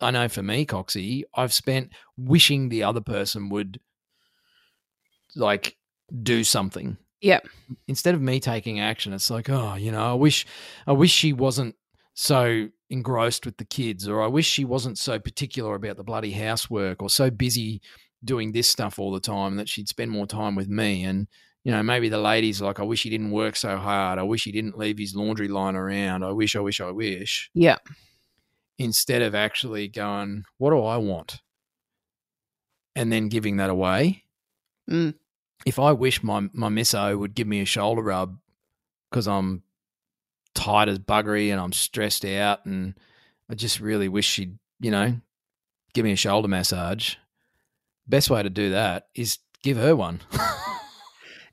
I 0.00 0.12
know 0.12 0.28
for 0.28 0.40
me, 0.40 0.64
Coxie, 0.64 1.24
I've 1.34 1.52
spent 1.52 1.92
wishing 2.16 2.68
the 2.68 2.84
other 2.84 3.00
person 3.00 3.48
would 3.48 3.80
like 5.34 5.76
do 6.22 6.44
something. 6.44 6.96
Yep. 7.22 7.48
Instead 7.88 8.14
of 8.14 8.20
me 8.20 8.38
taking 8.38 8.78
action, 8.78 9.12
it's 9.12 9.30
like, 9.30 9.50
oh, 9.50 9.74
you 9.74 9.90
know, 9.90 10.12
I 10.12 10.14
wish, 10.14 10.46
I 10.86 10.92
wish 10.92 11.10
she 11.10 11.32
wasn't 11.32 11.74
so 12.14 12.68
engrossed 12.88 13.46
with 13.46 13.56
the 13.56 13.64
kids, 13.64 14.06
or 14.06 14.22
I 14.22 14.28
wish 14.28 14.46
she 14.46 14.64
wasn't 14.64 14.96
so 14.96 15.18
particular 15.18 15.74
about 15.74 15.96
the 15.96 16.04
bloody 16.04 16.30
housework, 16.30 17.02
or 17.02 17.10
so 17.10 17.30
busy 17.30 17.82
doing 18.24 18.52
this 18.52 18.70
stuff 18.70 19.00
all 19.00 19.10
the 19.10 19.18
time 19.18 19.56
that 19.56 19.68
she'd 19.68 19.88
spend 19.88 20.12
more 20.12 20.28
time 20.28 20.54
with 20.54 20.68
me. 20.68 21.02
And 21.02 21.26
you 21.64 21.72
know, 21.72 21.82
maybe 21.82 22.10
the 22.10 22.18
ladies 22.18 22.60
like, 22.60 22.78
I 22.78 22.82
wish 22.82 23.02
he 23.02 23.10
didn't 23.10 23.30
work 23.30 23.56
so 23.56 23.78
hard. 23.78 24.18
I 24.18 24.22
wish 24.22 24.44
he 24.44 24.52
didn't 24.52 24.78
leave 24.78 24.98
his 24.98 25.16
laundry 25.16 25.48
line 25.48 25.74
around. 25.74 26.22
I 26.22 26.30
wish, 26.30 26.54
I 26.54 26.60
wish, 26.60 26.80
I 26.80 26.90
wish. 26.90 27.50
Yeah. 27.54 27.78
Instead 28.78 29.22
of 29.22 29.34
actually 29.34 29.88
going, 29.88 30.44
what 30.58 30.70
do 30.70 30.84
I 30.84 30.98
want? 30.98 31.40
And 32.94 33.10
then 33.10 33.28
giving 33.28 33.56
that 33.56 33.70
away. 33.70 34.24
Mm. 34.90 35.14
If 35.64 35.78
I 35.78 35.92
wish 35.92 36.22
my, 36.22 36.48
my 36.52 36.68
misso 36.68 37.18
would 37.18 37.34
give 37.34 37.46
me 37.46 37.62
a 37.62 37.66
shoulder 37.66 38.02
rub 38.02 38.38
because 39.10 39.26
I'm 39.26 39.62
tight 40.54 40.90
as 40.90 40.98
buggery 40.98 41.50
and 41.50 41.58
I'm 41.58 41.72
stressed 41.72 42.26
out 42.26 42.66
and 42.66 42.94
I 43.48 43.54
just 43.54 43.80
really 43.80 44.08
wish 44.08 44.26
she'd, 44.26 44.58
you 44.80 44.90
know, 44.90 45.16
give 45.94 46.04
me 46.04 46.12
a 46.12 46.16
shoulder 46.16 46.48
massage. 46.48 47.14
Best 48.06 48.28
way 48.28 48.42
to 48.42 48.50
do 48.50 48.70
that 48.70 49.08
is 49.14 49.38
give 49.62 49.78
her 49.78 49.96
one. 49.96 50.20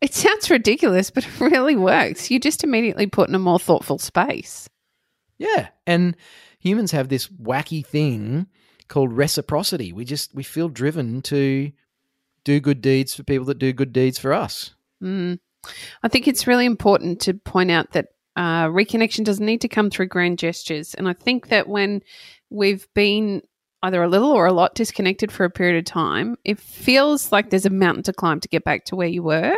It 0.01 0.13
sounds 0.13 0.49
ridiculous, 0.49 1.11
but 1.11 1.25
it 1.25 1.39
really 1.39 1.75
works. 1.75 2.31
You 2.31 2.39
just 2.39 2.63
immediately 2.63 3.07
put 3.07 3.29
in 3.29 3.35
a 3.35 3.39
more 3.39 3.59
thoughtful 3.59 3.99
space. 3.99 4.67
Yeah. 5.37 5.69
And 5.85 6.17
humans 6.59 6.91
have 6.91 7.09
this 7.09 7.27
wacky 7.27 7.85
thing 7.85 8.47
called 8.87 9.13
reciprocity. 9.13 9.93
We 9.93 10.05
just 10.05 10.33
we 10.33 10.43
feel 10.43 10.69
driven 10.69 11.21
to 11.23 11.71
do 12.43 12.59
good 12.59 12.81
deeds 12.81 13.13
for 13.13 13.23
people 13.23 13.45
that 13.45 13.59
do 13.59 13.73
good 13.73 13.93
deeds 13.93 14.19
for 14.19 14.33
us. 14.33 14.73
Mm. 15.01 15.39
I 16.03 16.07
think 16.07 16.27
it's 16.27 16.47
really 16.47 16.65
important 16.65 17.21
to 17.21 17.35
point 17.35 17.71
out 17.71 17.91
that 17.91 18.07
uh, 18.35 18.65
reconnection 18.67 19.23
doesn't 19.23 19.45
need 19.45 19.61
to 19.61 19.67
come 19.67 19.89
through 19.89 20.07
grand 20.07 20.39
gestures. 20.39 20.93
And 20.93 21.07
I 21.07 21.13
think 21.13 21.49
that 21.49 21.67
when 21.67 22.01
we've 22.49 22.87
been 22.93 23.41
either 23.83 24.01
a 24.01 24.09
little 24.09 24.31
or 24.31 24.45
a 24.45 24.53
lot 24.53 24.75
disconnected 24.75 25.31
for 25.31 25.43
a 25.43 25.49
period 25.49 25.77
of 25.77 25.85
time, 25.85 26.37
it 26.43 26.59
feels 26.59 27.31
like 27.31 27.49
there's 27.49 27.65
a 27.65 27.71
mountain 27.71 28.03
to 28.03 28.13
climb 28.13 28.39
to 28.39 28.47
get 28.47 28.63
back 28.63 28.85
to 28.85 28.95
where 28.95 29.07
you 29.07 29.23
were. 29.23 29.55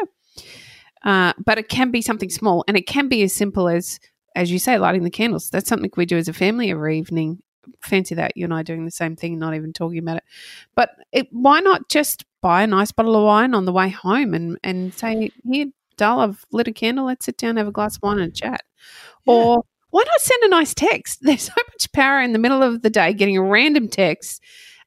Uh, 1.04 1.34
but 1.46 1.58
it 1.58 1.68
can 1.70 1.92
be 1.92 2.02
something 2.02 2.30
small, 2.30 2.63
and 2.68 2.78
it 2.78 2.88
can 2.88 3.08
be 3.08 3.24
as 3.24 3.34
simple 3.34 3.68
as, 3.68 4.00
as 4.36 4.52
you 4.52 4.60
say, 4.60 4.78
lighting 4.78 5.04
the 5.04 5.10
candles. 5.10 5.50
That's 5.50 5.68
something 5.68 5.92
we 5.96 6.06
do 6.06 6.18
as 6.18 6.28
a 6.28 6.34
family 6.34 6.72
every 6.72 6.98
evening. 6.98 7.39
Fancy 7.82 8.16
that 8.16 8.36
you 8.36 8.44
and 8.46 8.54
I 8.54 8.63
doing 8.63 8.86
the 8.86 8.92
same 8.92 9.16
thing, 9.16 9.39
not 9.39 9.54
even 9.54 9.74
talking 9.74 10.00
about 10.00 10.18
it. 10.18 10.24
But 10.76 10.92
it, 11.12 11.28
why 11.32 11.60
not 11.60 11.89
just 11.89 12.26
buy 12.42 12.63
a 12.63 12.68
nice 12.68 12.92
bottle 12.92 13.16
of 13.16 13.24
wine 13.24 13.54
on 13.54 13.66
the 13.66 13.72
way 13.72 13.89
home 13.89 14.34
and 14.34 14.58
and 14.63 14.94
say, 14.94 15.32
"Here, 15.46 15.68
Dal, 15.98 16.20
I've 16.20 16.46
lit 16.52 16.68
a 16.68 16.74
candle. 16.74 17.06
Let's 17.06 17.26
sit 17.26 17.38
down, 17.38 17.58
have 17.58 17.68
a 17.68 17.72
glass 17.72 17.96
of 17.96 18.04
wine, 18.04 18.20
and 18.20 18.36
chat." 18.36 18.63
Yeah. 19.26 19.34
Or 19.34 19.66
why 19.92 20.04
not 20.06 20.22
send 20.22 20.44
a 20.44 20.50
nice 20.50 20.74
text? 20.74 21.20
There's 21.22 21.44
so 21.44 21.54
much 21.72 21.92
power 21.94 22.22
in 22.22 22.34
the 22.34 22.39
middle 22.39 22.63
of 22.63 22.82
the 22.82 22.89
day 22.89 23.13
getting 23.13 23.38
a 23.38 23.44
random 23.44 23.88
text, 23.88 24.42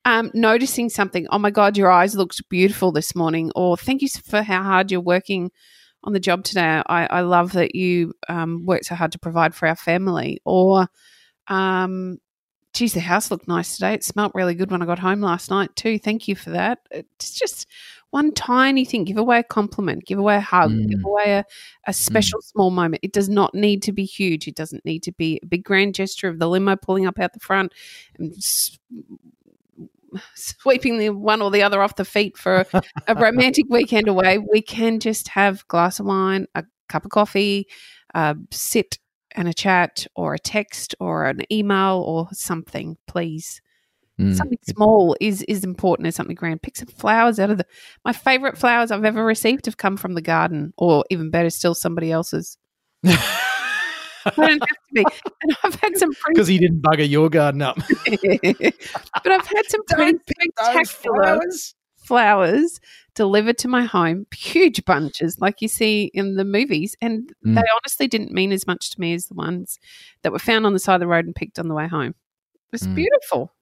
um, 0.05 0.31
noticing 0.35 0.89
something. 0.89 1.27
Oh 1.31 1.39
my 1.39 1.51
God, 1.51 1.77
your 1.77 1.91
eyes 1.91 2.17
looked 2.17 2.47
beautiful 2.49 2.93
this 2.93 3.15
morning. 3.15 3.53
Or 3.55 3.77
thank 3.77 4.03
you 4.03 4.09
for 4.09 4.43
how 4.43 4.63
hard 4.63 4.91
you're 4.91 5.01
working 5.01 5.51
on 6.07 6.13
the 6.13 6.21
job 6.21 6.45
today. 6.45 6.83
I, 6.87 7.07
I 7.07 7.21
love 7.23 7.53
that 7.53 7.75
you 7.75 8.15
um, 8.29 8.65
work 8.65 8.85
so 8.85 8.95
hard 8.95 9.13
to 9.13 9.19
provide 9.19 9.55
for 9.55 9.69
our 9.69 9.77
family. 9.77 10.41
Or, 10.45 10.87
um, 11.49 12.19
geez, 12.73 12.95
the 12.95 13.01
house 13.01 13.31
looked 13.31 13.49
nice 13.49 13.75
today. 13.75 13.95
It 13.95 14.05
smelt 14.05 14.33
really 14.35 14.55
good 14.55 14.71
when 14.71 14.83
I 14.83 14.87
got 14.87 14.99
home 14.99 15.21
last 15.21 15.51
night 15.51 15.75
too. 15.77 15.99
Thank 15.99 16.29
you 16.29 16.37
for 16.37 16.51
that. 16.51 16.79
It's 16.91 17.33
just 17.33 17.67
one 18.11 18.33
tiny 18.33 18.85
thing. 18.85 19.05
Give 19.05 19.17
away 19.19 19.41
a 19.41 19.43
compliment, 19.43 20.05
give 20.07 20.19
away 20.19 20.37
a 20.37 20.41
hug, 20.41 20.71
Mm. 20.71 20.91
give 20.91 21.05
away 21.05 21.33
a, 21.33 21.45
a 21.87 21.93
special 21.93 22.41
small 22.41 22.71
moment. 22.71 23.01
It 23.03 23.13
does 23.13 23.29
not 23.29 23.55
need 23.55 23.83
to 23.83 23.93
be 23.93 24.05
huge. 24.05 24.47
It 24.47 24.55
doesn't 24.55 24.85
need 24.85 25.03
to 25.03 25.13
be 25.13 25.41
a 25.43 25.47
big 25.47 25.65
grand 25.65 25.95
gesture 25.95 26.29
of 26.29 26.39
the 26.39 26.49
limo 26.49 26.77
pulling 26.77 27.07
up 27.07 27.19
out 27.19 27.33
the 27.33 27.41
front 27.41 27.73
and 28.19 28.33
sweeping 30.35 30.99
the 30.99 31.11
one 31.11 31.43
or 31.43 31.51
the 31.51 31.63
other 31.63 31.83
off 31.83 31.97
the 31.97 32.05
feet 32.05 32.37
for 32.37 32.67
a, 32.73 32.83
a 33.09 33.15
romantic 33.15 33.67
weekend 33.69 34.09
away. 34.09 34.39
We 34.39 34.63
can 34.63 35.01
just 35.01 35.29
have 35.29 35.61
a 35.61 35.65
glass 35.69 36.01
of 36.01 36.07
wine, 36.07 36.47
a 36.55 36.65
cup 36.89 37.05
of 37.05 37.11
coffee, 37.11 37.67
uh, 38.15 38.35
sit 38.51 38.99
and 39.33 39.49
a 39.49 39.55
chat 39.55 40.07
or 40.17 40.35
a 40.35 40.39
text 40.39 40.95
or 40.99 41.27
an 41.27 41.43
email 41.53 42.03
or 42.07 42.29
something, 42.33 42.97
please. 43.07 43.61
Mm. 44.19 44.35
Something 44.35 44.59
small 44.63 45.15
is 45.21 45.43
is 45.43 45.63
important 45.63 46.07
as 46.07 46.15
something 46.15 46.35
grand. 46.35 46.63
Pick 46.63 46.77
some 46.77 46.89
flowers 46.89 47.39
out 47.39 47.51
of 47.51 47.59
the. 47.59 47.67
My 48.05 48.15
favorite 48.15 48.57
flowers 48.57 48.91
I've 48.91 49.05
ever 49.05 49.23
received 49.23 49.67
have 49.67 49.77
come 49.77 49.99
from 49.99 50.15
the 50.15 50.23
garden, 50.23 50.73
or 50.79 51.05
even 51.11 51.31
better 51.31 51.51
still, 51.51 51.75
somebody 51.75 52.11
else's. 52.11 52.57
Don't 54.35 54.61
have 54.61 54.69
to 54.69 54.93
be. 54.93 55.05
And 55.43 55.57
I've 55.63 55.75
had 55.77 55.97
some 55.97 56.11
Because 56.29 56.49
he 56.49 56.59
didn't 56.59 56.83
bugger 56.83 57.09
your 57.09 57.29
garden 57.31 57.63
up. 57.63 57.77
but 58.07 59.33
I've 59.33 59.47
had 59.47 59.67
some 59.69 59.83
pretty 59.89 60.19
spectacular 60.29 61.41
flowers 61.97 62.81
delivered 63.15 63.59
to 63.59 63.69
my 63.69 63.83
home, 63.83 64.27
huge 64.35 64.85
bunches 64.85 65.39
like 65.41 65.61
you 65.63 65.69
see 65.69 66.11
in 66.15 66.37
the 66.37 66.45
movies, 66.45 66.95
and 67.01 67.33
Mm. 67.45 67.55
they 67.55 67.63
honestly 67.75 68.07
didn't 68.09 68.33
mean 68.33 68.53
as 68.53 68.67
much 68.67 68.91
to 68.91 69.01
me 69.01 69.15
as 69.15 69.27
the 69.27 69.35
ones 69.35 69.79
that 70.23 70.33
were 70.33 70.39
found 70.39 70.67
on 70.67 70.73
the 70.73 70.79
side 70.79 70.95
of 70.95 71.01
the 71.01 71.07
road 71.07 71.25
and 71.27 71.35
picked 71.35 71.59
on 71.59 71.69
the 71.69 71.75
way 71.75 71.87
home. 71.89 72.15
It 72.55 72.73
was 72.73 72.83
Mm. 72.83 72.95
beautiful. 72.97 73.53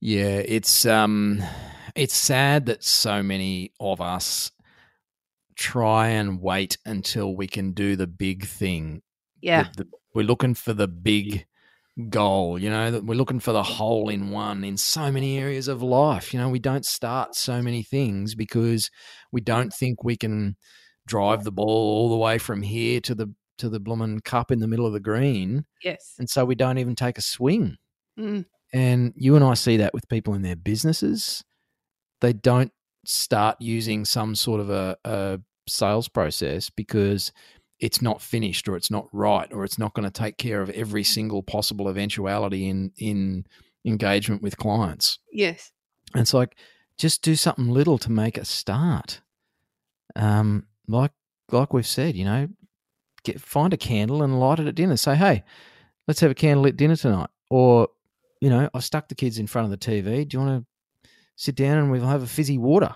Yeah, 0.00 0.42
it's 0.44 0.84
um 0.86 1.42
it's 1.94 2.14
sad 2.14 2.66
that 2.66 2.82
so 2.84 3.22
many 3.22 3.72
of 3.80 4.00
us 4.00 4.50
try 5.56 6.08
and 6.08 6.40
wait 6.40 6.78
until 6.84 7.34
we 7.34 7.46
can 7.46 7.72
do 7.72 7.96
the 7.96 8.06
big 8.06 8.46
thing. 8.46 9.02
Yeah. 9.40 9.68
The- 9.76 9.84
the- 9.84 9.90
we're 10.14 10.22
looking 10.22 10.54
for 10.54 10.72
the 10.72 10.88
big 10.88 11.44
goal, 12.08 12.58
you 12.58 12.70
know, 12.70 12.90
that 12.90 13.04
we're 13.04 13.14
looking 13.14 13.40
for 13.40 13.52
the 13.52 13.62
hole 13.62 14.08
in 14.08 14.30
one 14.30 14.64
in 14.64 14.76
so 14.76 15.12
many 15.12 15.38
areas 15.38 15.68
of 15.68 15.82
life. 15.82 16.32
You 16.32 16.40
know, 16.40 16.48
we 16.48 16.58
don't 16.58 16.84
start 16.84 17.34
so 17.34 17.62
many 17.62 17.82
things 17.82 18.34
because 18.34 18.90
we 19.32 19.40
don't 19.40 19.72
think 19.72 20.02
we 20.02 20.16
can 20.16 20.56
drive 21.06 21.44
the 21.44 21.52
ball 21.52 21.66
all 21.68 22.08
the 22.10 22.16
way 22.16 22.38
from 22.38 22.62
here 22.62 23.00
to 23.02 23.14
the 23.14 23.32
to 23.58 23.68
the 23.68 23.78
bloomin' 23.78 24.18
cup 24.20 24.50
in 24.50 24.58
the 24.58 24.66
middle 24.66 24.86
of 24.86 24.92
the 24.92 24.98
green. 25.00 25.64
Yes. 25.82 26.14
And 26.18 26.28
so 26.28 26.44
we 26.44 26.56
don't 26.56 26.78
even 26.78 26.96
take 26.96 27.18
a 27.18 27.22
swing. 27.22 27.76
Mm. 28.18 28.46
And 28.72 29.12
you 29.16 29.36
and 29.36 29.44
I 29.44 29.54
see 29.54 29.76
that 29.76 29.94
with 29.94 30.08
people 30.08 30.34
in 30.34 30.42
their 30.42 30.56
businesses. 30.56 31.44
They 32.20 32.32
don't 32.32 32.72
start 33.04 33.56
using 33.60 34.04
some 34.04 34.34
sort 34.34 34.60
of 34.60 34.70
a, 34.70 34.96
a 35.04 35.40
sales 35.68 36.08
process 36.08 36.70
because 36.70 37.32
it's 37.80 38.00
not 38.00 38.22
finished 38.22 38.68
or 38.68 38.76
it's 38.76 38.90
not 38.90 39.08
right 39.12 39.52
or 39.52 39.64
it's 39.64 39.78
not 39.78 39.94
going 39.94 40.04
to 40.04 40.10
take 40.10 40.38
care 40.38 40.60
of 40.60 40.70
every 40.70 41.04
single 41.04 41.42
possible 41.42 41.88
eventuality 41.88 42.68
in 42.68 42.92
in 42.96 43.44
engagement 43.84 44.42
with 44.42 44.56
clients. 44.56 45.18
Yes. 45.32 45.72
And 46.14 46.22
it's 46.22 46.34
like 46.34 46.56
just 46.96 47.22
do 47.22 47.34
something 47.34 47.68
little 47.68 47.98
to 47.98 48.10
make 48.10 48.38
a 48.38 48.44
start. 48.44 49.20
Um, 50.16 50.66
like 50.86 51.12
like 51.50 51.72
we've 51.72 51.86
said, 51.86 52.16
you 52.16 52.24
know, 52.24 52.48
get 53.24 53.40
find 53.40 53.72
a 53.72 53.78
candle 53.78 54.22
and 54.22 54.38
light 54.38 54.60
it 54.60 54.66
at 54.66 54.74
dinner. 54.74 54.96
Say, 54.96 55.16
hey, 55.16 55.44
let's 56.06 56.20
have 56.20 56.30
a 56.30 56.34
candlelit 56.34 56.76
dinner 56.76 56.96
tonight. 56.96 57.30
Or, 57.50 57.88
you 58.40 58.50
know, 58.50 58.68
I've 58.72 58.84
stuck 58.84 59.08
the 59.08 59.14
kids 59.14 59.38
in 59.38 59.46
front 59.46 59.66
of 59.66 59.70
the 59.70 59.86
TV. 59.86 60.26
Do 60.28 60.36
you 60.36 60.44
want 60.44 60.62
to 60.62 60.66
sit 61.36 61.54
down 61.54 61.78
and 61.78 61.90
we'll 61.90 62.06
have 62.06 62.22
a 62.22 62.26
fizzy 62.26 62.58
water? 62.58 62.94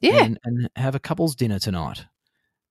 Yeah. 0.00 0.24
And, 0.24 0.38
and 0.44 0.70
have 0.76 0.94
a 0.94 1.00
couple's 1.00 1.34
dinner 1.34 1.58
tonight. 1.58 2.06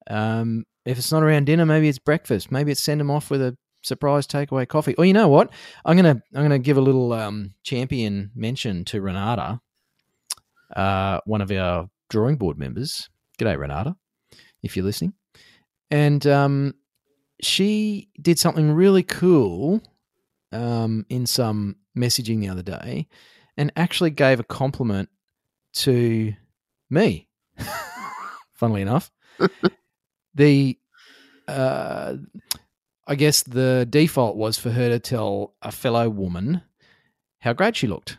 Um, 0.09 0.65
if 0.85 0.97
it's 0.97 1.11
not 1.11 1.23
around 1.23 1.45
dinner, 1.45 1.65
maybe 1.65 1.87
it's 1.87 1.99
breakfast. 1.99 2.51
Maybe 2.51 2.71
it's 2.71 2.81
send 2.81 2.99
them 2.99 3.11
off 3.11 3.29
with 3.29 3.41
a 3.41 3.55
surprise 3.83 4.25
takeaway 4.25 4.67
coffee. 4.67 4.95
Or 4.95 5.05
you 5.05 5.13
know 5.13 5.27
what? 5.27 5.51
I'm 5.85 5.95
gonna 5.95 6.21
I'm 6.35 6.43
gonna 6.43 6.59
give 6.59 6.77
a 6.77 6.81
little 6.81 7.13
um, 7.13 7.53
champion 7.63 8.31
mention 8.35 8.85
to 8.85 9.01
Renata, 9.01 9.61
uh, 10.75 11.19
one 11.25 11.41
of 11.41 11.51
our 11.51 11.89
drawing 12.09 12.37
board 12.37 12.57
members. 12.57 13.09
G'day, 13.37 13.57
Renata, 13.57 13.95
if 14.63 14.75
you're 14.75 14.85
listening. 14.85 15.13
And 15.91 16.25
um, 16.27 16.75
she 17.41 18.09
did 18.21 18.37
something 18.37 18.71
really 18.71 19.03
cool 19.03 19.81
um, 20.51 21.05
in 21.09 21.25
some 21.25 21.77
messaging 21.97 22.41
the 22.41 22.49
other 22.49 22.63
day, 22.63 23.07
and 23.59 23.71
actually 23.75 24.09
gave 24.09 24.39
a 24.39 24.43
compliment 24.43 25.09
to 25.73 26.33
me. 26.89 27.27
Funnily 28.53 28.81
enough, 28.81 29.11
the 30.33 30.77
uh, 31.47 32.15
I 33.07 33.15
guess 33.15 33.43
the 33.43 33.85
default 33.87 34.35
was 34.35 34.57
for 34.57 34.71
her 34.71 34.89
to 34.89 34.99
tell 34.99 35.53
a 35.61 35.71
fellow 35.71 36.09
woman 36.09 36.63
how 37.39 37.53
great 37.53 37.75
she 37.75 37.87
looked. 37.87 38.17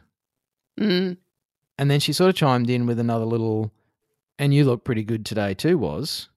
Mm. 0.78 1.16
And 1.76 1.90
then 1.90 1.98
she 1.98 2.12
sort 2.12 2.30
of 2.30 2.36
chimed 2.36 2.70
in 2.70 2.86
with 2.86 3.00
another 3.00 3.24
little, 3.24 3.72
and 4.38 4.54
you 4.54 4.64
look 4.64 4.84
pretty 4.84 5.02
good 5.02 5.26
today 5.26 5.54
too, 5.54 5.76
Waz 5.76 6.28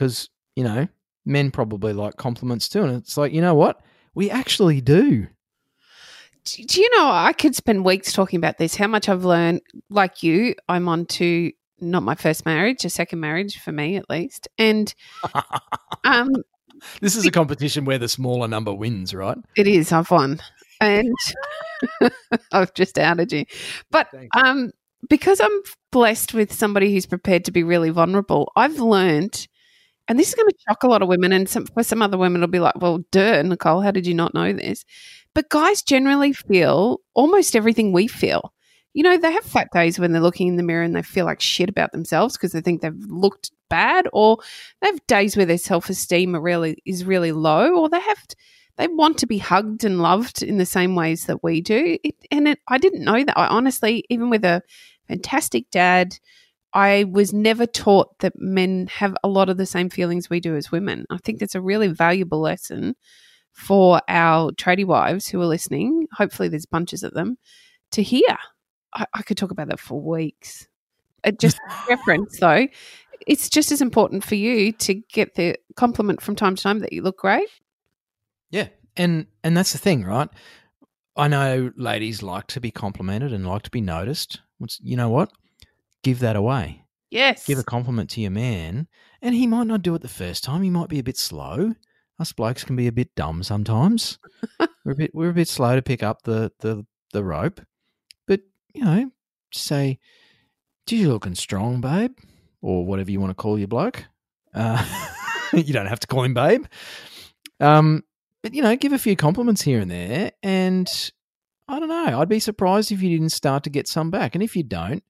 because, 0.00 0.30
you 0.56 0.64
know, 0.64 0.88
men 1.26 1.50
probably 1.50 1.92
like 1.92 2.16
compliments 2.16 2.70
too. 2.70 2.82
And 2.82 2.96
it's 2.96 3.18
like, 3.18 3.32
you 3.32 3.42
know 3.42 3.54
what? 3.54 3.82
We 4.14 4.30
actually 4.30 4.80
do. 4.80 5.26
Do 6.44 6.80
you 6.80 6.90
know, 6.96 7.10
I 7.10 7.32
could 7.32 7.54
spend 7.54 7.84
weeks 7.84 8.12
talking 8.12 8.38
about 8.38 8.58
this, 8.58 8.74
how 8.74 8.86
much 8.86 9.08
I've 9.08 9.24
learned. 9.24 9.60
Like 9.88 10.22
you, 10.22 10.54
I'm 10.68 10.88
on 10.88 11.06
to 11.06 11.52
not 11.80 12.02
my 12.02 12.14
first 12.14 12.44
marriage, 12.44 12.84
a 12.84 12.90
second 12.90 13.20
marriage 13.20 13.58
for 13.58 13.72
me 13.72 13.96
at 13.96 14.08
least. 14.10 14.48
And 14.58 14.92
um, 16.04 16.30
This 17.00 17.16
is 17.16 17.26
a 17.26 17.30
competition 17.30 17.84
where 17.84 17.98
the 17.98 18.08
smaller 18.08 18.48
number 18.48 18.72
wins, 18.72 19.14
right? 19.14 19.38
it 19.56 19.66
is, 19.66 19.92
I've 19.92 20.10
won. 20.10 20.40
And 20.80 21.14
I've 22.52 22.72
just 22.74 22.98
outed 22.98 23.32
you. 23.32 23.44
But 23.90 24.08
um, 24.34 24.72
because 25.08 25.40
I'm 25.40 25.62
blessed 25.92 26.34
with 26.34 26.52
somebody 26.52 26.92
who's 26.92 27.06
prepared 27.06 27.44
to 27.46 27.52
be 27.52 27.62
really 27.62 27.90
vulnerable, 27.90 28.50
I've 28.56 28.78
learned, 28.78 29.46
and 30.08 30.18
this 30.18 30.28
is 30.28 30.34
going 30.34 30.48
to 30.48 30.56
shock 30.68 30.82
a 30.82 30.88
lot 30.88 31.02
of 31.02 31.08
women, 31.08 31.32
and 31.32 31.48
some, 31.48 31.66
for 31.66 31.82
some 31.82 32.02
other 32.02 32.16
women, 32.16 32.42
it'll 32.42 32.50
be 32.50 32.60
like, 32.60 32.80
well, 32.80 33.04
duh, 33.10 33.42
Nicole, 33.42 33.82
how 33.82 33.90
did 33.90 34.06
you 34.06 34.14
not 34.14 34.34
know 34.34 34.52
this? 34.52 34.84
But 35.34 35.48
guys 35.48 35.82
generally 35.82 36.32
feel 36.32 37.00
almost 37.14 37.54
everything 37.54 37.92
we 37.92 38.08
feel. 38.08 38.52
You 38.92 39.04
know, 39.04 39.16
they 39.16 39.32
have 39.32 39.44
fat 39.44 39.68
days 39.72 39.98
when 39.98 40.12
they're 40.12 40.20
looking 40.20 40.48
in 40.48 40.56
the 40.56 40.64
mirror 40.64 40.82
and 40.82 40.96
they 40.96 41.02
feel 41.02 41.24
like 41.24 41.40
shit 41.40 41.68
about 41.68 41.92
themselves 41.92 42.36
because 42.36 42.52
they 42.52 42.60
think 42.60 42.80
they've 42.80 42.92
looked 43.06 43.52
bad, 43.68 44.08
or 44.12 44.38
they 44.82 44.88
have 44.88 45.06
days 45.06 45.36
where 45.36 45.46
their 45.46 45.58
self 45.58 45.88
esteem 45.88 46.34
really 46.34 46.82
is 46.84 47.04
really 47.04 47.30
low, 47.30 47.74
or 47.76 47.88
they 47.88 48.00
have 48.00 48.26
they 48.76 48.88
want 48.88 49.18
to 49.18 49.26
be 49.26 49.38
hugged 49.38 49.84
and 49.84 50.00
loved 50.00 50.42
in 50.42 50.58
the 50.58 50.66
same 50.66 50.94
ways 50.96 51.26
that 51.26 51.44
we 51.44 51.60
do. 51.60 51.98
It, 52.02 52.14
and 52.30 52.48
it, 52.48 52.58
I 52.66 52.78
didn't 52.78 53.04
know 53.04 53.22
that. 53.22 53.38
I 53.38 53.46
honestly, 53.46 54.04
even 54.08 54.30
with 54.30 54.44
a 54.44 54.62
fantastic 55.06 55.70
dad, 55.70 56.18
I 56.72 57.04
was 57.04 57.32
never 57.32 57.66
taught 57.66 58.18
that 58.20 58.32
men 58.36 58.88
have 58.92 59.16
a 59.22 59.28
lot 59.28 59.48
of 59.48 59.56
the 59.56 59.66
same 59.66 59.90
feelings 59.90 60.30
we 60.30 60.40
do 60.40 60.56
as 60.56 60.72
women. 60.72 61.04
I 61.10 61.18
think 61.18 61.38
that's 61.38 61.54
a 61.54 61.60
really 61.60 61.88
valuable 61.88 62.40
lesson 62.40 62.96
for 63.60 64.00
our 64.08 64.50
tradie 64.52 64.86
wives 64.86 65.28
who 65.28 65.40
are 65.40 65.46
listening. 65.46 66.06
Hopefully, 66.16 66.48
there's 66.48 66.66
bunches 66.66 67.02
of 67.02 67.12
them 67.12 67.36
to 67.92 68.02
hear. 68.02 68.38
I, 68.94 69.04
I 69.14 69.22
could 69.22 69.36
talk 69.36 69.50
about 69.50 69.68
that 69.68 69.78
for 69.78 70.00
weeks. 70.00 70.66
Uh, 71.24 71.32
just 71.32 71.58
reference 71.88 72.38
though, 72.40 72.66
it's 73.26 73.48
just 73.50 73.70
as 73.70 73.82
important 73.82 74.24
for 74.24 74.34
you 74.34 74.72
to 74.72 74.94
get 74.94 75.34
the 75.34 75.56
compliment 75.76 76.22
from 76.22 76.36
time 76.36 76.56
to 76.56 76.62
time 76.62 76.78
that 76.80 76.92
you 76.92 77.02
look 77.02 77.18
great. 77.18 77.48
Yeah, 78.50 78.68
and 78.96 79.26
and 79.44 79.56
that's 79.56 79.72
the 79.72 79.78
thing, 79.78 80.04
right? 80.04 80.28
I 81.16 81.28
know 81.28 81.70
ladies 81.76 82.22
like 82.22 82.46
to 82.48 82.60
be 82.60 82.70
complimented 82.70 83.32
and 83.32 83.46
like 83.46 83.62
to 83.62 83.70
be 83.70 83.82
noticed. 83.82 84.40
What's 84.58 84.80
you 84.82 84.96
know 84.96 85.10
what? 85.10 85.30
Give 86.02 86.20
that 86.20 86.36
away. 86.36 86.84
Yes. 87.10 87.44
Give 87.44 87.58
a 87.58 87.64
compliment 87.64 88.08
to 88.10 88.20
your 88.20 88.30
man, 88.30 88.88
and 89.20 89.34
he 89.34 89.46
might 89.46 89.66
not 89.66 89.82
do 89.82 89.94
it 89.94 90.00
the 90.00 90.08
first 90.08 90.44
time. 90.44 90.62
He 90.62 90.70
might 90.70 90.88
be 90.88 90.98
a 90.98 91.04
bit 91.04 91.18
slow. 91.18 91.74
Us 92.20 92.32
blokes 92.32 92.64
can 92.64 92.76
be 92.76 92.86
a 92.86 92.92
bit 92.92 93.14
dumb 93.14 93.42
sometimes. 93.42 94.18
we're 94.84 94.92
a 94.92 94.94
bit 94.94 95.10
we're 95.14 95.30
a 95.30 95.34
bit 95.34 95.48
slow 95.48 95.74
to 95.74 95.80
pick 95.80 96.02
up 96.02 96.22
the 96.22 96.52
the 96.60 96.84
the 97.14 97.24
rope, 97.24 97.62
but 98.26 98.40
you 98.74 98.84
know, 98.84 99.10
say, 99.54 99.98
"Geez, 100.86 101.00
you're 101.00 101.12
looking 101.14 101.34
strong, 101.34 101.80
babe," 101.80 102.12
or 102.60 102.84
whatever 102.84 103.10
you 103.10 103.20
want 103.20 103.30
to 103.30 103.34
call 103.34 103.58
your 103.58 103.68
bloke. 103.68 104.04
Uh, 104.52 104.84
you 105.54 105.72
don't 105.72 105.86
have 105.86 106.00
to 106.00 106.06
call 106.06 106.22
him 106.22 106.34
babe. 106.34 106.66
Um, 107.58 108.04
but 108.42 108.52
you 108.52 108.62
know, 108.62 108.76
give 108.76 108.92
a 108.92 108.98
few 108.98 109.16
compliments 109.16 109.62
here 109.62 109.80
and 109.80 109.90
there, 109.90 110.32
and 110.42 110.88
I 111.68 111.80
don't 111.80 111.88
know. 111.88 112.20
I'd 112.20 112.28
be 112.28 112.38
surprised 112.38 112.92
if 112.92 113.00
you 113.00 113.08
didn't 113.08 113.30
start 113.30 113.64
to 113.64 113.70
get 113.70 113.88
some 113.88 114.10
back. 114.10 114.34
And 114.34 114.44
if 114.44 114.54
you 114.54 114.62
don't, 114.62 115.02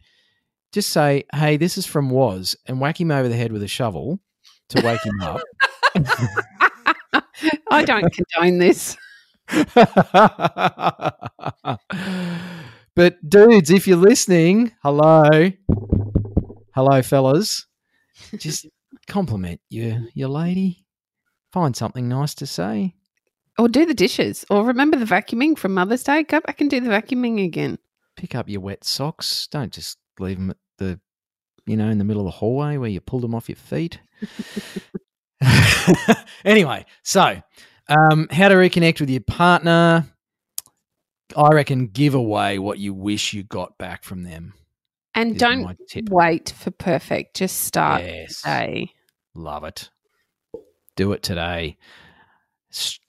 just 0.70 0.90
say, 0.90 1.24
"Hey, 1.34 1.56
this 1.56 1.76
is 1.76 1.86
from 1.86 2.08
Waz," 2.08 2.54
and 2.66 2.80
whack 2.80 3.00
him 3.00 3.10
over 3.10 3.28
the 3.28 3.36
head 3.36 3.50
with 3.50 3.64
a 3.64 3.68
shovel 3.68 4.20
to 4.68 4.86
wake 4.86 5.04
him 5.04 5.20
up. 5.22 5.40
I 7.70 7.84
don't 7.84 8.12
condone 8.12 8.58
this. 8.58 8.96
but 12.94 13.28
dudes, 13.28 13.70
if 13.70 13.86
you're 13.86 13.96
listening, 13.96 14.72
hello, 14.82 15.50
hello, 16.74 17.02
fellas, 17.02 17.66
just 18.36 18.66
compliment 19.06 19.60
your 19.70 20.00
your 20.14 20.28
lady. 20.28 20.84
Find 21.52 21.74
something 21.74 22.08
nice 22.08 22.34
to 22.34 22.46
say. 22.46 22.94
Or 23.58 23.68
do 23.68 23.84
the 23.84 23.94
dishes. 23.94 24.44
Or 24.50 24.64
remember 24.64 24.96
the 24.96 25.04
vacuuming 25.04 25.58
from 25.58 25.74
Mother's 25.74 26.04
Day? 26.04 26.22
Go 26.22 26.40
back 26.40 26.60
and 26.60 26.70
do 26.70 26.80
the 26.80 26.90
vacuuming 26.90 27.44
again. 27.44 27.78
Pick 28.16 28.34
up 28.34 28.48
your 28.48 28.60
wet 28.60 28.84
socks. 28.84 29.48
Don't 29.50 29.72
just 29.72 29.98
leave 30.18 30.38
them 30.38 30.50
at 30.50 30.56
the, 30.78 31.00
you 31.66 31.76
know, 31.76 31.88
in 31.88 31.98
the 31.98 32.04
middle 32.04 32.22
of 32.22 32.26
the 32.26 32.38
hallway 32.38 32.76
where 32.76 32.88
you 32.88 33.00
pulled 33.00 33.22
them 33.22 33.34
off 33.34 33.48
your 33.48 33.56
feet. 33.56 33.98
anyway, 36.44 36.84
so 37.02 37.40
um, 37.88 38.28
how 38.30 38.48
to 38.48 38.54
reconnect 38.54 39.00
with 39.00 39.10
your 39.10 39.22
partner. 39.22 40.06
I 41.36 41.48
reckon 41.50 41.86
give 41.86 42.14
away 42.14 42.58
what 42.58 42.78
you 42.78 42.92
wish 42.92 43.32
you 43.32 43.44
got 43.44 43.78
back 43.78 44.02
from 44.02 44.24
them. 44.24 44.54
And 45.14 45.38
don't 45.38 45.76
wait 46.08 46.54
for 46.56 46.70
perfect. 46.70 47.36
Just 47.36 47.60
start 47.60 48.02
Yes. 48.02 48.42
today. 48.42 48.90
Love 49.34 49.64
it. 49.64 49.90
Do 50.96 51.12
it 51.12 51.22
today. 51.22 51.76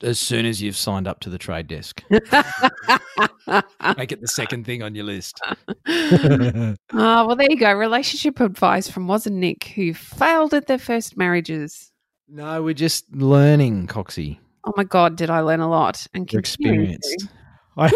As 0.02 0.18
soon 0.18 0.44
as 0.44 0.60
you've 0.60 0.76
signed 0.76 1.06
up 1.06 1.20
to 1.20 1.30
the 1.30 1.38
trade 1.38 1.68
desk, 1.68 2.02
make 2.10 4.10
it 4.10 4.20
the 4.20 4.26
second 4.26 4.66
thing 4.66 4.82
on 4.82 4.96
your 4.96 5.04
list. 5.04 5.40
Oh, 5.46 6.74
well, 6.92 7.36
there 7.36 7.46
you 7.48 7.56
go. 7.56 7.72
Relationship 7.72 8.40
advice 8.40 8.90
from 8.90 9.06
Waz 9.06 9.28
and 9.28 9.38
Nic, 9.38 9.68
who 9.68 9.94
failed 9.94 10.52
at 10.52 10.66
their 10.66 10.78
first 10.78 11.16
marriages. 11.16 11.91
No, 12.32 12.62
we're 12.62 12.74
just 12.74 13.14
learning, 13.14 13.86
Coxie. 13.86 14.38
Oh 14.64 14.72
my 14.76 14.84
God, 14.84 15.16
did 15.16 15.28
I 15.30 15.40
learn 15.40 15.60
a 15.60 15.68
lot 15.68 16.06
and 16.14 16.30
You're 16.32 16.40
experienced. 16.40 17.26
I, 17.76 17.90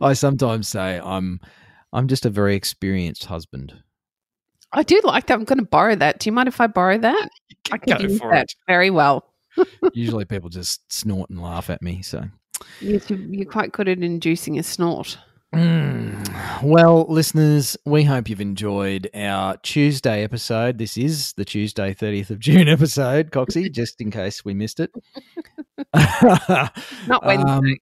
I 0.00 0.12
sometimes 0.12 0.68
say 0.68 1.00
I'm 1.02 1.40
I'm 1.92 2.06
just 2.08 2.24
a 2.24 2.30
very 2.30 2.54
experienced 2.54 3.24
husband. 3.26 3.74
I 4.72 4.82
do 4.82 5.00
like 5.04 5.26
that. 5.26 5.34
I'm 5.34 5.44
going 5.44 5.58
to 5.58 5.64
borrow 5.64 5.94
that. 5.96 6.18
Do 6.20 6.28
you 6.28 6.32
mind 6.32 6.48
if 6.48 6.60
I 6.60 6.66
borrow 6.66 6.98
that? 6.98 7.28
I 7.72 7.78
can 7.78 8.00
use 8.00 8.20
that 8.20 8.42
it. 8.44 8.54
very 8.66 8.90
well. 8.90 9.24
Usually 9.94 10.24
people 10.24 10.50
just 10.50 10.92
snort 10.92 11.30
and 11.30 11.40
laugh 11.42 11.70
at 11.70 11.82
me. 11.82 12.02
So, 12.02 12.24
You- 12.80 13.00
You're 13.08 13.50
quite 13.50 13.72
good 13.72 13.88
at 13.88 13.98
inducing 13.98 14.58
a 14.58 14.62
snort. 14.62 15.18
Mm. 15.56 16.62
well, 16.62 17.06
listeners, 17.08 17.78
we 17.86 18.04
hope 18.04 18.28
you've 18.28 18.42
enjoyed 18.42 19.08
our 19.14 19.56
Tuesday 19.58 20.22
episode. 20.22 20.76
This 20.76 20.98
is 20.98 21.32
the 21.32 21.46
Tuesday, 21.46 21.94
30th 21.94 22.28
of 22.28 22.40
June 22.40 22.68
episode, 22.68 23.30
Coxie, 23.30 23.70
just 23.72 24.02
in 24.02 24.10
case 24.10 24.44
we 24.44 24.52
missed 24.52 24.80
it. 24.80 24.92
Not 25.94 26.72
Wednesday. 27.24 27.50
Um, 27.50 27.76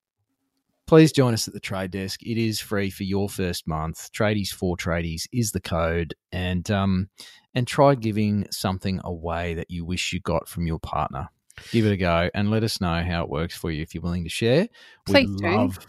please 0.86 1.10
join 1.10 1.34
us 1.34 1.48
at 1.48 1.54
the 1.54 1.58
trade 1.58 1.90
desk. 1.90 2.22
It 2.22 2.38
is 2.38 2.60
free 2.60 2.90
for 2.90 3.02
your 3.02 3.28
first 3.28 3.66
month. 3.66 4.12
Tradies 4.12 4.50
for 4.50 4.76
tradies 4.76 5.26
is 5.32 5.50
the 5.50 5.60
code, 5.60 6.14
and 6.30 6.70
um, 6.70 7.08
and 7.56 7.66
try 7.66 7.96
giving 7.96 8.46
something 8.52 9.00
away 9.02 9.54
that 9.54 9.68
you 9.68 9.84
wish 9.84 10.12
you 10.12 10.20
got 10.20 10.48
from 10.48 10.68
your 10.68 10.78
partner. 10.78 11.28
Give 11.72 11.86
it 11.86 11.92
a 11.92 11.96
go 11.96 12.30
and 12.34 12.52
let 12.52 12.62
us 12.62 12.80
know 12.80 13.02
how 13.02 13.24
it 13.24 13.28
works 13.28 13.56
for 13.56 13.72
you 13.72 13.82
if 13.82 13.94
you're 13.94 14.02
willing 14.02 14.24
to 14.24 14.30
share. 14.30 14.68
Please 15.06 15.28
we 15.28 15.36
do. 15.36 15.56
love 15.56 15.86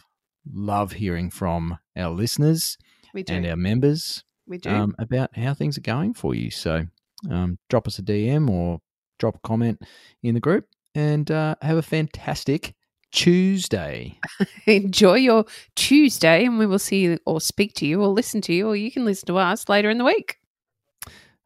love 0.51 0.93
hearing 0.93 1.29
from 1.29 1.77
our 1.95 2.10
listeners 2.10 2.77
we 3.13 3.23
do. 3.23 3.34
and 3.34 3.45
our 3.45 3.55
members 3.55 4.23
we 4.47 4.58
do. 4.58 4.69
um, 4.69 4.95
about 4.99 5.36
how 5.38 5.53
things 5.53 5.77
are 5.77 5.81
going 5.81 6.13
for 6.13 6.36
you. 6.36 6.51
So 6.51 6.86
um, 7.29 7.58
drop 7.69 7.88
us 7.88 7.99
a 7.99 8.03
DM 8.03 8.49
or 8.49 8.79
drop 9.19 9.36
a 9.36 9.39
comment 9.39 9.81
in 10.21 10.34
the 10.36 10.39
group 10.39 10.65
and 10.93 11.29
uh, 11.31 11.55
have 11.62 11.77
a 11.77 11.81
fantastic 11.81 12.75
Tuesday. 13.12 14.19
Enjoy 14.67 15.15
your 15.15 15.45
Tuesday, 15.75 16.45
and 16.45 16.60
we 16.60 16.65
will 16.65 16.79
see 16.79 17.01
you 17.01 17.19
or 17.25 17.39
speak 17.39 17.73
to 17.75 17.86
you 17.86 18.01
or 18.01 18.08
listen 18.08 18.41
to 18.41 18.53
you, 18.53 18.67
or 18.67 18.75
you 18.75 18.91
can 18.91 19.05
listen 19.05 19.27
to 19.27 19.38
us 19.38 19.69
later 19.69 19.89
in 19.89 19.97
the 19.97 20.05
week. 20.05 20.38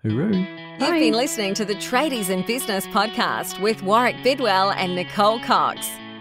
Hooroo. 0.04 0.34
You've 0.80 0.80
Bye. 0.80 1.00
been 1.00 1.14
listening 1.14 1.54
to 1.56 1.66
the 1.66 1.76
Tradies 1.76 2.30
in 2.30 2.46
Business 2.48 2.88
podcast 2.88 3.62
with 3.62 3.84
Warwick 3.84 4.16
Bidwell 4.24 4.72
and 4.72 4.96
Nicole 4.96 5.40
Cox. 5.42 5.90